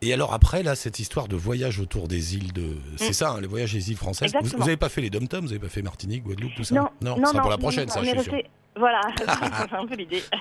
Et 0.01 0.13
alors 0.13 0.33
après 0.33 0.63
là, 0.63 0.75
cette 0.75 0.99
histoire 0.99 1.27
de 1.27 1.35
voyage 1.35 1.79
autour 1.79 2.07
des 2.07 2.35
îles 2.35 2.53
de, 2.53 2.77
c'est 2.95 3.13
ça, 3.13 3.31
hein, 3.31 3.41
les 3.41 3.47
voyages 3.47 3.73
des 3.73 3.91
îles 3.91 3.97
françaises. 3.97 4.31
Vous, 4.31 4.37
Mm. 4.37 4.39
Exactement. 4.39 4.63
vous 4.63 4.69
avez 4.69 4.77
pas 4.77 4.89
fait 4.89 5.01
les 5.01 5.09
dom 5.09 5.25
vous 5.41 5.51
avez 5.51 5.59
pas 5.59 5.67
fait 5.69 5.81
Martinique, 5.81 6.23
Guadeloupe, 6.23 6.55
tout 6.55 6.63
ça 6.63 6.75
Non, 6.75 6.89
non, 7.01 7.17
non, 7.17 7.25
ça 7.25 7.33
non, 7.33 7.39
pour 7.41 7.49
la 7.49 7.57
prochaine, 7.57 7.89
ça, 7.89 8.01
je 8.03 8.09
suis 8.09 8.21
sûr. 8.21 8.33
Voilà, 8.75 9.01
c'est 9.17 9.73
un 9.75 9.85
peu 9.85 9.95
l'idée. 9.95 10.21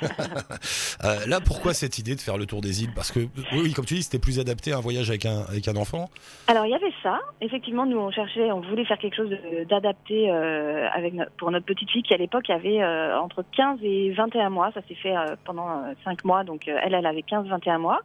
Euh, 1.05 1.27
là, 1.29 1.39
pourquoi 1.41 1.75
cette 1.75 1.99
idée 1.99 2.17
de 2.17 2.21
faire 2.21 2.37
le 2.37 2.45
tour 2.45 2.61
des 2.61 2.83
îles? 2.83 2.91
Parce 2.93 3.13
que 3.13 3.21
oui, 3.53 3.73
comme 3.73 3.85
tu 3.85 3.95
dis, 3.95 4.03
c'était 4.03 4.19
plus 4.19 4.41
adapté 4.41 4.73
à 4.73 4.79
un 4.79 4.81
voyage 4.81 5.09
avec 5.11 5.27
un 5.27 5.43
avec 5.49 5.69
un 5.69 5.77
enfant. 5.77 6.11
Alors 6.49 6.67
il 6.67 6.71
y 6.71 6.75
avait 6.75 6.93
ça. 7.05 7.21
Effectivement, 7.41 7.87
nous 7.87 7.99
on 7.99 8.11
cherchait, 8.11 8.51
on 8.51 8.61
voulait 8.61 8.85
faire 8.85 8.99
quelque 8.99 9.15
chose 9.15 9.31
d'adapté 9.71 10.29
euh, 10.29 10.89
avec 10.93 11.15
no- 11.15 11.25
pour 11.39 11.53
notre 11.53 11.67
petite 11.67 11.89
fille 11.91 12.03
qui 12.03 12.15
à 12.15 12.17
l'époque 12.17 12.51
avait 12.51 12.83
euh, 12.83 13.17
entre 13.21 13.45
15 13.57 13.79
et 13.85 14.11
21 14.11 14.51
mois. 14.51 14.73
Ça 14.75 14.81
s'est 14.89 14.97
fait 14.97 15.15
pendant 15.45 15.83
5 16.05 16.25
mois, 16.25 16.43
donc 16.43 16.67
elle, 16.67 16.95
elle 16.95 17.07
avait 17.07 17.21
15-21 17.31 17.79
mois. 17.79 18.01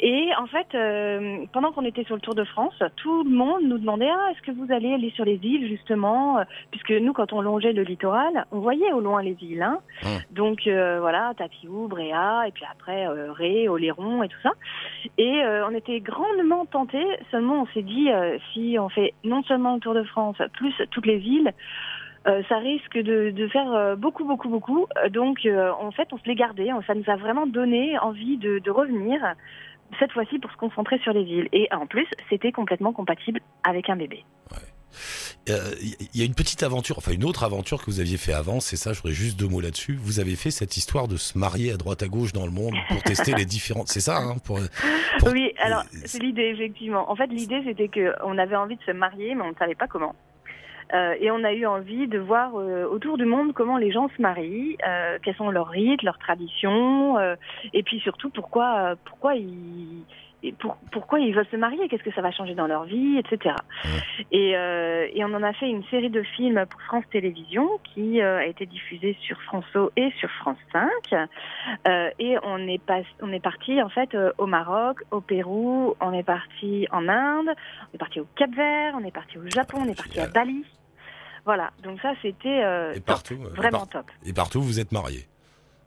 Et 0.00 0.28
en 0.40 0.46
fait, 0.46 0.68
euh, 0.76 1.38
pendant 1.52 1.72
qu'on 1.72 1.84
était 1.84 2.04
sur 2.04 2.14
le 2.14 2.20
Tour 2.20 2.36
de 2.36 2.44
France, 2.44 2.80
tout 2.96 3.24
le 3.24 3.30
monde 3.30 3.62
nous 3.64 3.78
demandait 3.78 4.08
ah 4.08 4.30
est-ce 4.32 4.42
que 4.42 4.52
vous 4.52 4.72
allez 4.72 4.92
aller 4.94 5.10
sur 5.16 5.24
les 5.24 5.40
îles 5.42 5.66
justement, 5.68 6.38
puisque 6.70 6.90
nous 6.92 7.12
quand 7.12 7.32
on 7.32 7.40
longeait 7.40 7.72
le 7.72 7.82
littoral, 7.82 8.44
on 8.52 8.60
voyait 8.60 8.92
au 8.92 9.00
loin 9.00 9.22
les 9.22 9.36
îles. 9.40 9.47
Hein. 9.62 9.78
Donc 10.30 10.66
euh, 10.66 10.98
voilà, 11.00 11.32
Tatiou, 11.36 11.88
Bréa, 11.88 12.44
et 12.46 12.52
puis 12.52 12.64
après 12.70 13.06
euh, 13.06 13.32
Ré, 13.32 13.68
Oléron 13.68 14.22
et 14.22 14.28
tout 14.28 14.40
ça. 14.42 14.52
Et 15.16 15.42
euh, 15.42 15.66
on 15.68 15.74
était 15.74 16.00
grandement 16.00 16.66
tentés. 16.66 17.06
Seulement, 17.30 17.62
on 17.62 17.66
s'est 17.74 17.82
dit 17.82 18.08
si 18.52 18.76
on 18.78 18.88
fait 18.88 19.14
non 19.24 19.42
seulement 19.44 19.74
le 19.74 19.80
Tour 19.80 19.94
de 19.94 20.04
France, 20.04 20.36
plus 20.54 20.74
toutes 20.90 21.06
les 21.06 21.18
euh, 22.26 22.42
ça 22.48 22.58
risque 22.58 22.98
de, 22.98 23.30
de 23.30 23.48
faire 23.48 23.72
euh, 23.72 23.96
beaucoup, 23.96 24.24
beaucoup, 24.24 24.48
beaucoup. 24.48 24.86
Donc, 25.10 25.46
euh, 25.46 25.70
en 25.80 25.90
fait, 25.90 26.08
on 26.12 26.18
se 26.18 26.24
les 26.26 26.34
gardait. 26.34 26.68
Ça 26.86 26.94
nous 26.94 27.04
a 27.06 27.16
vraiment 27.16 27.46
donné 27.46 27.98
envie 27.98 28.36
de, 28.36 28.58
de 28.58 28.70
revenir 28.70 29.20
cette 29.98 30.12
fois-ci 30.12 30.38
pour 30.38 30.50
se 30.50 30.56
concentrer 30.56 30.98
sur 30.98 31.12
les 31.12 31.22
îles. 31.22 31.48
Et 31.52 31.68
en 31.72 31.86
plus, 31.86 32.06
c'était 32.28 32.52
complètement 32.52 32.92
compatible 32.92 33.40
avec 33.64 33.88
un 33.88 33.96
bébé. 33.96 34.24
Il 35.46 36.08
y 36.14 36.22
a 36.22 36.24
une 36.24 36.34
petite 36.34 36.62
aventure, 36.62 36.98
enfin 36.98 37.12
une 37.12 37.24
autre 37.24 37.44
aventure 37.44 37.78
que 37.80 37.86
vous 37.86 38.00
aviez 38.00 38.16
fait 38.16 38.32
avant, 38.32 38.60
c'est 38.60 38.76
ça, 38.76 38.92
je 38.92 38.98
voudrais 39.00 39.14
juste 39.14 39.38
deux 39.38 39.48
mots 39.48 39.60
là-dessus. 39.60 39.98
Vous 40.00 40.20
avez 40.20 40.36
fait 40.36 40.50
cette 40.50 40.76
histoire 40.76 41.08
de 41.08 41.16
se 41.16 41.38
marier 41.38 41.72
à 41.72 41.76
droite 41.76 42.02
à 42.02 42.08
gauche 42.08 42.32
dans 42.32 42.44
le 42.44 42.52
monde 42.52 42.74
pour 42.88 43.02
tester 43.02 43.32
les 43.34 43.44
différentes. 43.44 43.88
C'est 43.88 44.00
ça, 44.00 44.18
hein, 44.18 44.36
pour, 44.44 44.58
pour- 45.20 45.32
Oui, 45.32 45.52
alors 45.58 45.82
Euh, 45.94 45.98
c'est 46.04 46.22
l'idée 46.22 46.52
effectivement. 46.54 47.10
En 47.10 47.16
fait, 47.16 47.26
l'idée 47.28 47.62
c'était 47.64 47.88
que 47.88 48.14
on 48.24 48.36
avait 48.38 48.56
envie 48.56 48.76
de 48.76 48.82
se 48.82 48.92
marier, 48.92 49.34
mais 49.34 49.42
on 49.42 49.50
ne 49.50 49.54
savait 49.58 49.74
pas 49.74 49.86
comment. 49.86 50.14
Euh, 50.94 51.14
et 51.20 51.30
on 51.30 51.44
a 51.44 51.52
eu 51.52 51.66
envie 51.66 52.08
de 52.08 52.18
voir 52.18 52.52
euh, 52.56 52.86
autour 52.86 53.18
du 53.18 53.26
monde 53.26 53.52
comment 53.52 53.76
les 53.76 53.92
gens 53.92 54.08
se 54.16 54.22
marient, 54.22 54.76
euh, 54.88 55.18
quels 55.22 55.34
sont 55.36 55.50
leurs 55.50 55.68
rites, 55.68 56.02
leurs 56.02 56.18
traditions, 56.18 57.18
euh, 57.18 57.36
et 57.74 57.82
puis 57.82 58.00
surtout 58.00 58.30
pourquoi 58.30 58.78
euh, 58.78 58.94
pourquoi 59.04 59.34
ils 59.34 60.02
et 60.42 60.52
pour, 60.52 60.76
pourquoi 60.92 61.18
ils 61.18 61.34
veulent 61.34 61.48
se 61.50 61.56
marier, 61.56 61.88
qu'est-ce 61.88 62.02
que 62.02 62.12
ça 62.12 62.22
va 62.22 62.30
changer 62.30 62.54
dans 62.54 62.66
leur 62.66 62.84
vie, 62.84 63.18
etc. 63.18 63.56
Et, 64.30 64.56
euh, 64.56 65.08
et 65.12 65.24
on 65.24 65.34
en 65.34 65.42
a 65.42 65.52
fait 65.52 65.68
une 65.68 65.84
série 65.86 66.10
de 66.10 66.22
films 66.22 66.64
pour 66.70 66.80
France 66.82 67.04
Télévisions 67.10 67.68
qui 67.94 68.20
euh, 68.20 68.38
a 68.38 68.46
été 68.46 68.66
diffusée 68.66 69.16
sur 69.20 69.40
François 69.42 69.90
et 69.96 70.10
sur 70.18 70.30
France 70.30 70.58
5. 70.72 70.90
Euh, 71.12 72.10
et 72.18 72.36
on 72.44 72.58
est, 72.68 72.82
pas, 72.82 73.00
on 73.20 73.32
est 73.32 73.42
parti 73.42 73.82
en 73.82 73.88
fait 73.88 74.16
au 74.38 74.46
Maroc, 74.46 75.02
au 75.10 75.20
Pérou, 75.20 75.94
on 76.00 76.12
est 76.12 76.22
parti 76.22 76.86
en 76.92 77.08
Inde, 77.08 77.48
on 77.48 77.94
est 77.94 77.98
parti 77.98 78.20
au 78.20 78.26
Cap 78.36 78.50
Vert, 78.54 78.94
on 78.96 79.04
est 79.04 79.10
parti 79.14 79.38
au 79.38 79.48
Japon, 79.48 79.78
on 79.80 79.88
est 79.88 79.96
parti 79.96 80.20
à. 80.20 80.28
Bali. 80.28 80.64
Voilà, 81.44 81.70
donc 81.82 82.00
ça 82.00 82.12
c'était 82.20 82.62
et 82.94 83.00
partout, 83.00 83.38
vraiment 83.56 83.86
top. 83.86 84.06
et 84.24 84.32
partout, 84.32 84.60
vous 84.60 84.80
êtes 84.80 84.92
mariés? 84.92 85.26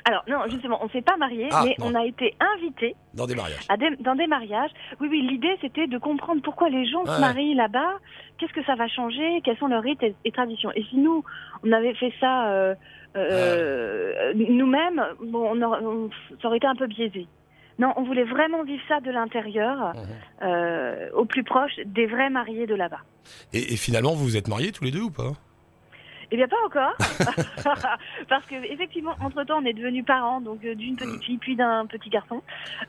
Alors 0.06 0.24
non, 0.28 0.40
justement, 0.50 0.80
on 0.84 0.90
s'est 0.90 1.02
pas 1.02 1.18
mariés, 1.18 1.50
Ah, 1.52 1.64
mais 1.66 1.76
non. 1.80 1.88
on 1.92 1.96
a 1.96 2.06
été 2.06 2.34
invités 2.56 2.96
dans 3.14 3.26
des 3.28 3.36
mariages. 3.36 3.66
à 3.70 3.78
des- 3.78 3.96
dans 3.98 4.16
des 4.16 4.28
mariages. 4.28 4.72
Oui, 5.00 5.08
oui, 5.12 5.22
l'idée 5.22 5.56
c'était 5.62 5.88
de 5.88 5.98
comprendre 5.98 6.42
pourquoi 6.42 6.70
les 6.70 6.86
gens 6.86 7.06
se 7.06 7.20
marient 7.20 7.56
là-bas, 7.56 7.94
qu'est-ce 8.38 8.54
que 8.54 8.64
ça 8.66 8.76
va 8.76 8.88
changer, 8.88 9.42
quels 9.44 9.58
sont 9.58 9.68
leurs 9.68 9.84
rites 9.84 10.02
et, 10.04 10.16
et 10.26 10.32
traditions? 10.32 10.72
Et 10.76 10.84
si 10.84 10.98
nous, 10.98 11.24
on 11.64 11.72
avait 11.72 11.94
fait 11.96 12.14
ça 12.20 12.48
euh, 12.52 12.74
euh, 13.16 14.34
nous-mêmes, 14.36 15.04
bon, 15.24 15.50
on 15.52 15.62
aurait- 15.62 15.84
on- 15.84 16.10
ça 16.42 16.48
aurait 16.48 16.58
été 16.58 16.68
un 16.68 16.76
peu 16.76 16.88
biaisé. 16.88 17.28
Non, 17.80 17.94
on 17.96 18.04
voulait 18.04 18.24
vraiment 18.26 18.64
vivre 18.64 18.82
ça 18.88 19.00
de 19.00 19.10
l'intérieur, 19.12 19.94
Mhm. 19.96 20.02
euh, 20.44 21.10
au 21.14 21.26
plus 21.26 21.44
proche 21.44 21.72
des 21.86 22.06
vrais 22.06 22.30
mariés 22.30 22.68
de 22.68 22.76
là-bas. 22.76 23.00
Et, 23.54 23.74
et 23.74 23.78
finalement, 23.78 24.14
vous 24.14 24.24
vous 24.26 24.38
êtes 24.38 24.48
mariés 24.48 24.72
tous 24.72 24.84
les 24.84 24.92
deux 24.92 25.02
ou 25.02 25.12
pas? 25.12 25.32
Eh 26.34 26.38
bien, 26.38 26.48
pas 26.48 26.56
encore, 26.66 26.96
parce 28.30 28.46
que 28.46 28.56
effectivement, 28.72 29.16
entre 29.22 29.44
temps, 29.44 29.60
on 29.62 29.66
est 29.66 29.74
devenus 29.74 30.06
parents, 30.06 30.40
donc 30.40 30.64
euh, 30.64 30.76
d'une 30.76 30.96
petite 30.96 31.24
fille 31.24 31.38
puis 31.38 31.56
d'un 31.58 31.86
petit 31.86 32.10
garçon. 32.10 32.42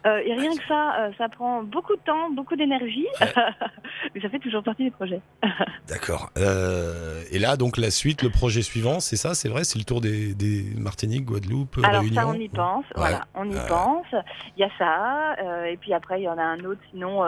Euh, 0.07 0.19
et 0.25 0.33
rien 0.35 0.51
que 0.57 0.65
ça, 0.69 0.95
euh, 1.01 1.11
ça 1.19 1.29
prend 1.29 1.63
beaucoup 1.65 1.97
de 1.97 2.01
temps, 2.03 2.31
beaucoup 2.31 2.55
d'énergie, 2.55 3.07
Ouais. 3.21 3.33
mais 4.15 4.21
ça 4.21 4.29
fait 4.29 4.39
toujours 4.39 4.63
partie 4.63 4.85
des 4.85 4.91
projets. 4.93 5.21
D'accord. 5.89 6.31
Euh, 6.39 7.23
et 7.33 7.39
là, 7.41 7.57
donc 7.57 7.79
la 7.79 7.91
suite, 7.91 8.23
le 8.23 8.31
projet 8.31 8.63
suivant, 8.63 9.01
c'est 9.01 9.17
ça, 9.17 9.35
c'est 9.35 9.49
vrai, 9.49 9.65
c'est 9.65 9.79
le 9.79 9.85
tour 9.85 10.01
des, 10.01 10.35
des 10.35 10.65
Martinique, 10.79 11.25
Guadeloupe, 11.25 11.79
Alors 11.83 12.03
Réunion. 12.03 12.23
ça, 12.23 12.29
on 12.29 12.35
y 12.35 12.49
pense, 12.49 12.85
voilà, 12.95 13.23
on 13.35 13.51
y 13.51 13.59
pense. 13.69 14.07
Il 14.57 14.61
y 14.61 14.65
a 14.65 14.71
ça, 14.79 15.35
euh, 15.43 15.65
et 15.65 15.77
puis 15.77 15.93
après, 15.93 16.21
il 16.21 16.25
y 16.25 16.29
en 16.29 16.39
a 16.39 16.43
un 16.45 16.61
autre. 16.65 16.81
Sinon, 16.93 17.25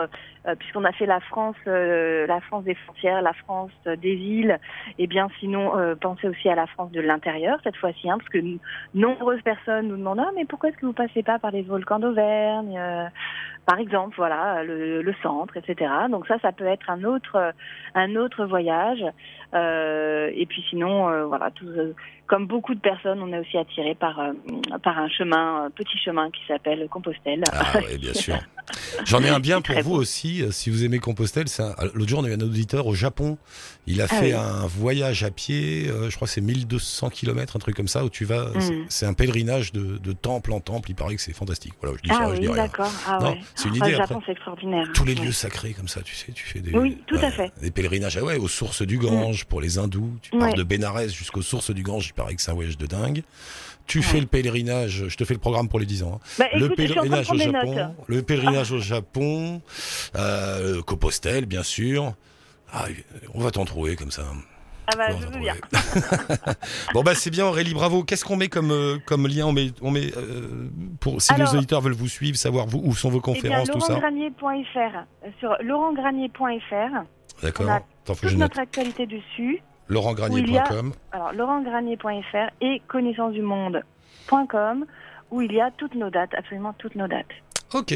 puisqu'on 0.53 0.83
a 0.85 0.91
fait 0.91 1.07
la 1.07 1.19
France, 1.19 1.55
euh, 1.65 2.27
la 2.27 2.39
France 2.41 2.63
des 2.63 2.75
frontières, 2.75 3.21
la 3.21 3.33
France 3.33 3.71
euh, 3.87 3.95
des 3.95 4.13
îles, 4.13 4.59
et 4.99 5.07
bien 5.07 5.27
sinon, 5.39 5.77
euh, 5.77 5.95
penser 5.95 6.27
aussi 6.27 6.47
à 6.49 6.55
la 6.55 6.67
France 6.67 6.91
de 6.91 7.01
l'intérieur 7.01 7.57
cette 7.63 7.77
fois-ci, 7.77 8.09
hein, 8.09 8.17
parce 8.19 8.29
que 8.29 8.37
nombreuses 8.93 9.41
personnes 9.41 9.87
nous 9.87 9.97
demandent 9.97 10.19
ah, 10.19 10.31
mais 10.35 10.45
pourquoi 10.45 10.69
est-ce 10.69 10.77
que 10.77 10.85
vous 10.85 10.93
passez 10.93 11.23
pas 11.23 11.39
par 11.39 11.51
les 11.51 11.63
volcans 11.63 11.99
d'Auvergne, 11.99 12.77
euh, 12.77 13.05
par 13.65 13.79
exemple, 13.79 14.15
voilà, 14.17 14.63
le, 14.63 15.01
le 15.01 15.13
centre, 15.23 15.57
etc. 15.57 15.91
Donc 16.11 16.27
ça, 16.27 16.37
ça 16.39 16.51
peut 16.51 16.67
être 16.67 16.87
un 16.89 17.03
autre 17.03 17.53
un 17.95 18.15
autre 18.15 18.45
voyage. 18.45 19.03
Euh, 19.53 20.31
et 20.35 20.45
puis 20.45 20.63
sinon, 20.69 21.09
euh, 21.09 21.25
voilà, 21.25 21.49
tout, 21.51 21.67
euh, 21.67 21.93
comme 22.27 22.47
beaucoup 22.47 22.73
de 22.75 22.79
personnes, 22.79 23.19
on 23.21 23.31
est 23.33 23.39
aussi 23.39 23.57
attiré 23.57 23.95
par 23.95 24.19
euh, 24.19 24.33
par 24.83 24.97
un 24.97 25.07
chemin, 25.09 25.65
un 25.65 25.69
petit 25.69 25.97
chemin 26.03 26.29
qui 26.31 26.41
s'appelle 26.47 26.87
Compostelle. 26.89 27.43
Ah 27.51 27.73
oui, 27.89 27.97
bien 27.97 28.13
sûr. 28.13 28.37
J'en 29.05 29.21
ai 29.21 29.29
un 29.29 29.39
bien 29.39 29.61
pour 29.61 29.75
vous 29.81 29.91
beau. 29.91 29.97
aussi, 29.97 30.41
euh, 30.41 30.49
si 30.51 30.69
vous 30.71 30.83
aimez 30.83 30.97
Compostelle. 30.99 31.45
un- 31.59 31.75
L'autre 31.93 32.09
jour, 32.09 32.19
on 32.19 32.23
a 32.23 32.29
eu 32.29 32.33
un 32.33 32.41
auditeur 32.41 32.87
au 32.87 32.95
Japon. 32.95 33.37
Il 33.85 34.01
a 34.01 34.05
Ah 34.05 34.15
fait 34.15 34.25
oui. 34.27 34.33
un 34.33 34.65
voyage 34.65 35.23
à 35.23 35.29
pied, 35.29 35.87
euh, 35.87 36.09
je 36.09 36.15
crois 36.15 36.27
que 36.27 36.33
c'est 36.33 36.41
1200 36.41 37.09
km, 37.11 37.55
un 37.55 37.59
truc 37.59 37.75
comme 37.75 37.87
ça, 37.87 38.03
où 38.03 38.09
tu 38.09 38.25
vas. 38.25 38.45
Mm. 38.55 38.85
c'est- 38.89 39.05
un 39.05 39.13
pèlerinage 39.13 39.71
de, 39.71 39.97
de 39.99 40.13
temple 40.13 40.51
en 40.51 40.59
temple. 40.59 40.89
Il 40.89 40.95
paraît 40.95 41.15
que 41.15 41.21
c'est 41.21 41.31
fantastique. 41.33 41.73
Voilà, 41.79 41.95
je 41.97 42.01
dis 42.01 42.09
Ah 42.11 42.25
ça, 42.27 42.35
je 42.35 42.41
dis 42.41 42.47
oui, 42.47 42.55
d'accord. 42.55 42.91
Ah 43.07 43.19
ouais. 43.21 43.39
c'est 43.53 43.69
une 43.69 43.75
idée. 43.75 43.91
Japon, 43.93 44.19
c'est 44.25 44.31
extraordinaire. 44.31 44.87
Tous 44.95 45.05
les 45.05 45.13
Ouais. 45.15 45.25
lieux 45.25 45.31
sacrés 45.31 45.73
comme 45.73 45.87
ça, 45.87 46.01
tu 46.01 46.15
sais, 46.15 46.31
tu 46.31 46.43
fais 46.45 46.59
des. 46.59 46.71
Oui, 46.75 46.97
tout 47.05 47.17
à 47.21 47.29
fait. 47.29 47.51
Des 47.61 47.69
pèlerinages, 47.69 48.17
ah 48.17 48.23
ouais, 48.23 48.37
aux 48.37 48.47
sources 48.47 48.81
du 48.81 48.97
Gange 48.97 49.45
pour 49.45 49.61
les 49.61 49.77
hindous. 49.77 50.17
Tu 50.23 50.31
pars 50.31 50.49
Ouais. 50.49 50.53
de 50.53 50.63
Bénarès 50.63 51.13
jusqu'aux 51.13 51.43
sources 51.43 51.69
du 51.69 51.83
Gange. 51.83 52.13
Paraît 52.15 52.35
que 52.35 52.41
c'est 52.41 52.51
un 52.51 52.55
voyage 52.55 52.77
de 52.77 52.85
dingue. 52.85 53.23
Tu 53.87 53.99
Ouais. 53.99 54.03
fais 54.03 54.19
le 54.19 54.25
pélérinage. 54.25 55.07
Je 55.09 55.15
te 55.17 55.25
fais 55.25 55.33
le 55.35 55.39
programme 55.39 55.69
pour 55.69 55.79
les 55.79 55.85
10 55.85 56.03
ans. 56.03 56.19
hein. 56.23 56.27
Bah, 56.39 56.45
le 56.55 56.65
écoute, 56.65 56.77
pèlerinage 56.77 57.19
au 57.25 57.35
prendre 57.35 57.39
des 57.39 57.51
Japon, 57.51 57.75
notes. 57.75 57.93
le 58.07 58.21
pèlerinage 58.23 58.71
au 58.71 58.79
Japon, 58.79 59.61
euh, 60.15 60.81
Compostelle 60.81 61.45
bien 61.45 61.61
sûr. 61.63 62.13
Ah, 62.73 62.85
on 63.33 63.41
va 63.41 63.51
t'en 63.51 63.63
trouver 63.65 63.95
comme 63.95 64.11
ça. 64.11 64.23
Ah 64.87 64.95
bah, 64.97 65.07
je 65.19 65.25
veux 65.27 65.39
bien. 65.39 65.55
bon 66.93 67.01
bah 67.03 67.15
c'est 67.15 67.29
bien 67.31 67.45
Aurélie, 67.47 67.73
bravo. 67.73 68.03
Qu'est-ce 68.03 68.23
qu'on 68.25 68.35
met 68.35 68.49
comme 68.49 68.71
euh, 68.71 68.97
comme 69.05 69.27
lien? 69.27 69.45
On 69.47 69.51
met 69.51 69.71
on 69.81 69.89
met 69.91 70.11
euh, 70.15 70.67
pour 70.99 71.21
si 71.21 71.33
Alors- 71.33 71.51
les 71.51 71.57
auditeurs 71.57 71.81
veulent 71.81 71.93
vous 71.93 72.07
suivre, 72.07 72.37
savoir 72.37 72.67
vous, 72.67 72.81
où 72.83 72.93
sont 72.95 73.09
vos 73.09 73.17
Eh 73.19 73.21
bien, 73.21 73.33
conférences, 73.33 73.69
tout 73.71 73.79
ça. 73.79 73.93
laurentgranier.fr. 73.93 75.05
Euh, 75.25 75.29
Sur 75.39 75.55
laurentgranier.fr, 75.63 77.03
D'accord. 77.41 77.79
je 78.07 78.13
toute 78.29 78.37
notre 78.37 78.59
actualité 78.59 79.05
dessus. 79.07 79.61
laurentgranier.com. 79.89 80.93
Alors, 81.11 81.33
laurentgranier.fr 81.33 82.51
et 82.61 82.81
connaissancedumonde.com 82.87 84.85
où 85.31 85.41
il 85.41 85.51
y 85.51 85.61
a 85.61 85.71
toutes 85.71 85.95
nos 85.95 86.09
dates, 86.09 86.33
absolument 86.35 86.73
toutes 86.73 86.95
nos 86.95 87.07
dates. 87.07 87.25
Ok. 87.73 87.93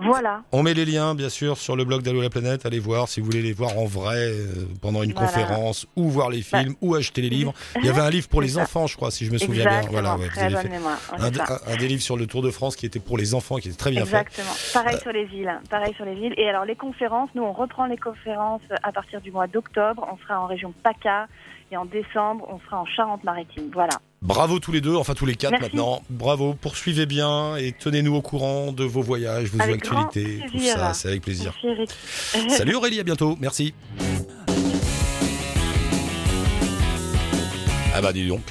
Voilà. 0.00 0.42
On 0.52 0.62
met 0.62 0.74
les 0.74 0.84
liens, 0.84 1.14
bien 1.14 1.28
sûr, 1.28 1.56
sur 1.58 1.74
le 1.76 1.84
blog 1.84 2.02
d'Allo 2.02 2.22
la 2.22 2.30
planète. 2.30 2.64
Allez 2.66 2.78
voir 2.78 3.08
si 3.08 3.20
vous 3.20 3.26
voulez 3.26 3.42
les 3.42 3.52
voir 3.52 3.76
en 3.78 3.84
vrai 3.86 4.16
euh, 4.16 4.46
pendant 4.80 5.02
une 5.02 5.12
Voilà. 5.12 5.26
conférence, 5.28 5.86
ou 5.96 6.08
voir 6.08 6.30
les 6.30 6.44
Bah. 6.52 6.60
films, 6.60 6.74
ou 6.80 6.94
acheter 6.94 7.20
les 7.22 7.30
livres. 7.30 7.52
Il 7.76 7.84
y 7.84 7.88
avait 7.88 8.00
un 8.00 8.10
livre 8.10 8.28
pour 8.28 8.40
les 8.40 8.48
ça. 8.50 8.62
enfants, 8.62 8.86
je 8.86 8.96
crois, 8.96 9.10
si 9.10 9.24
je 9.26 9.32
me 9.32 9.38
souviens 9.38 9.64
bien. 9.64 9.80
Voilà, 9.90 10.16
ouais, 10.16 10.24
vous 10.26 10.30
Très 10.30 10.42
avez 10.42 10.54
bonne 10.54 10.62
fait 10.62 10.68
mémoire. 10.68 10.98
Ouais, 11.18 11.72
un, 11.72 11.76
des 11.76 11.88
livres 11.88 12.02
sur 12.02 12.16
le 12.16 12.26
Tour 12.26 12.42
de 12.42 12.50
France 12.50 12.76
qui 12.76 12.86
était 12.86 13.00
pour 13.00 13.18
les 13.18 13.34
enfants, 13.34 13.56
qui 13.56 13.68
était 13.68 13.76
très 13.76 13.90
bien 13.90 14.04
fait. 14.04 14.18
Exactement. 14.20 14.52
Pareil 14.72 14.98
sur 15.00 15.12
les 15.12 15.24
îles. 15.34 15.60
Pareil 15.70 15.94
sur 15.94 16.04
les 16.04 16.14
îles. 16.14 16.34
Et 16.36 16.48
alors, 16.48 16.64
les 16.64 16.76
conférences, 16.76 17.30
nous, 17.34 17.42
on 17.42 17.52
reprend 17.52 17.86
les 17.86 17.96
conférences 17.98 18.62
à 18.82 18.92
partir 18.92 19.20
du 19.20 19.30
mois 19.32 19.46
d'octobre. 19.48 20.06
On 20.12 20.16
sera 20.18 20.40
en 20.40 20.46
région 20.46 20.72
PACA. 20.82 21.26
Et 21.70 21.76
en 21.76 21.84
décembre, 21.84 22.46
on 22.50 22.58
sera 22.60 22.80
en 22.80 22.86
Charente-Maritime. 22.86 23.70
Voilà. 23.74 23.92
Bravo 24.20 24.58
tous 24.58 24.72
les 24.72 24.80
deux, 24.80 24.96
enfin 24.96 25.14
tous 25.14 25.26
les 25.26 25.36
quatre 25.36 25.52
Merci. 25.52 25.66
maintenant. 25.66 26.02
Bravo, 26.10 26.54
poursuivez 26.54 27.06
bien 27.06 27.56
et 27.56 27.72
tenez-nous 27.72 28.16
au 28.16 28.22
courant 28.22 28.72
de 28.72 28.82
vos 28.82 29.00
voyages, 29.00 29.48
vos 29.50 29.60
Avec 29.60 29.76
actualités, 29.76 30.40
tout 30.50 30.58
ça, 30.58 30.92
c'est 30.92 31.08
avec 31.08 31.22
plaisir. 31.22 31.54
Merci. 31.62 31.94
Salut 32.56 32.74
Aurélie, 32.74 32.98
à 32.98 33.04
bientôt, 33.04 33.36
merci. 33.40 33.74
Ah 37.94 38.00
bah 38.00 38.12
dis 38.12 38.26
donc. 38.26 38.42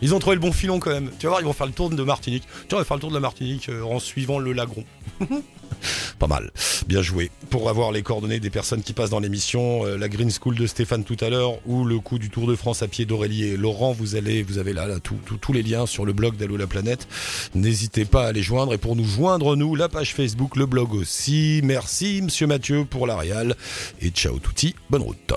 Ils 0.00 0.14
ont 0.14 0.20
trouvé 0.20 0.36
le 0.36 0.40
bon 0.40 0.52
filon 0.52 0.78
quand 0.78 0.90
même. 0.90 1.10
Tu 1.18 1.26
vas 1.26 1.30
voir, 1.30 1.40
ils 1.40 1.44
vont 1.44 1.52
faire 1.52 1.66
le 1.66 1.72
tour 1.72 1.90
de 1.90 2.02
Martinique. 2.04 2.44
Tu 2.68 2.76
vas 2.76 2.84
faire 2.84 2.96
le 2.96 3.00
tour 3.00 3.10
de 3.10 3.14
la 3.14 3.20
Martinique 3.20 3.68
euh, 3.68 3.82
en 3.82 3.98
suivant 3.98 4.38
le 4.38 4.52
lagon. 4.52 4.84
Pas 6.18 6.26
mal. 6.26 6.50
Bien 6.86 7.02
joué. 7.02 7.30
Pour 7.50 7.68
avoir 7.68 7.92
les 7.92 8.02
coordonnées 8.02 8.40
des 8.40 8.50
personnes 8.50 8.82
qui 8.82 8.92
passent 8.92 9.10
dans 9.10 9.20
l'émission, 9.20 9.86
euh, 9.86 9.96
la 9.96 10.08
Green 10.08 10.30
School 10.30 10.56
de 10.56 10.66
Stéphane 10.66 11.04
tout 11.04 11.16
à 11.20 11.30
l'heure 11.30 11.54
ou 11.66 11.84
le 11.84 11.98
coup 12.00 12.18
du 12.18 12.30
Tour 12.30 12.46
de 12.46 12.56
France 12.56 12.82
à 12.82 12.88
pied 12.88 13.04
d'Aurélie 13.04 13.44
et 13.44 13.56
Laurent, 13.56 13.92
vous 13.92 14.16
allez, 14.16 14.42
vous 14.42 14.58
avez 14.58 14.72
là, 14.72 14.86
tous 15.00 15.52
les 15.52 15.62
liens 15.62 15.86
sur 15.86 16.04
le 16.04 16.12
blog 16.12 16.36
d'Allo 16.36 16.56
la 16.56 16.66
planète. 16.66 17.06
N'hésitez 17.54 18.04
pas 18.04 18.26
à 18.26 18.32
les 18.32 18.42
joindre 18.42 18.74
et 18.74 18.78
pour 18.78 18.96
nous 18.96 19.04
joindre, 19.04 19.56
nous, 19.56 19.74
la 19.74 19.88
page 19.88 20.14
Facebook, 20.14 20.56
le 20.56 20.66
blog 20.66 20.94
aussi. 20.94 21.60
Merci 21.64 22.20
Monsieur 22.22 22.46
Mathieu 22.46 22.84
pour 22.84 23.06
la 23.06 23.16
réal 23.16 23.56
et 24.00 24.10
ciao 24.10 24.38
touti, 24.38 24.74
bonne 24.90 25.02
route. 25.02 25.34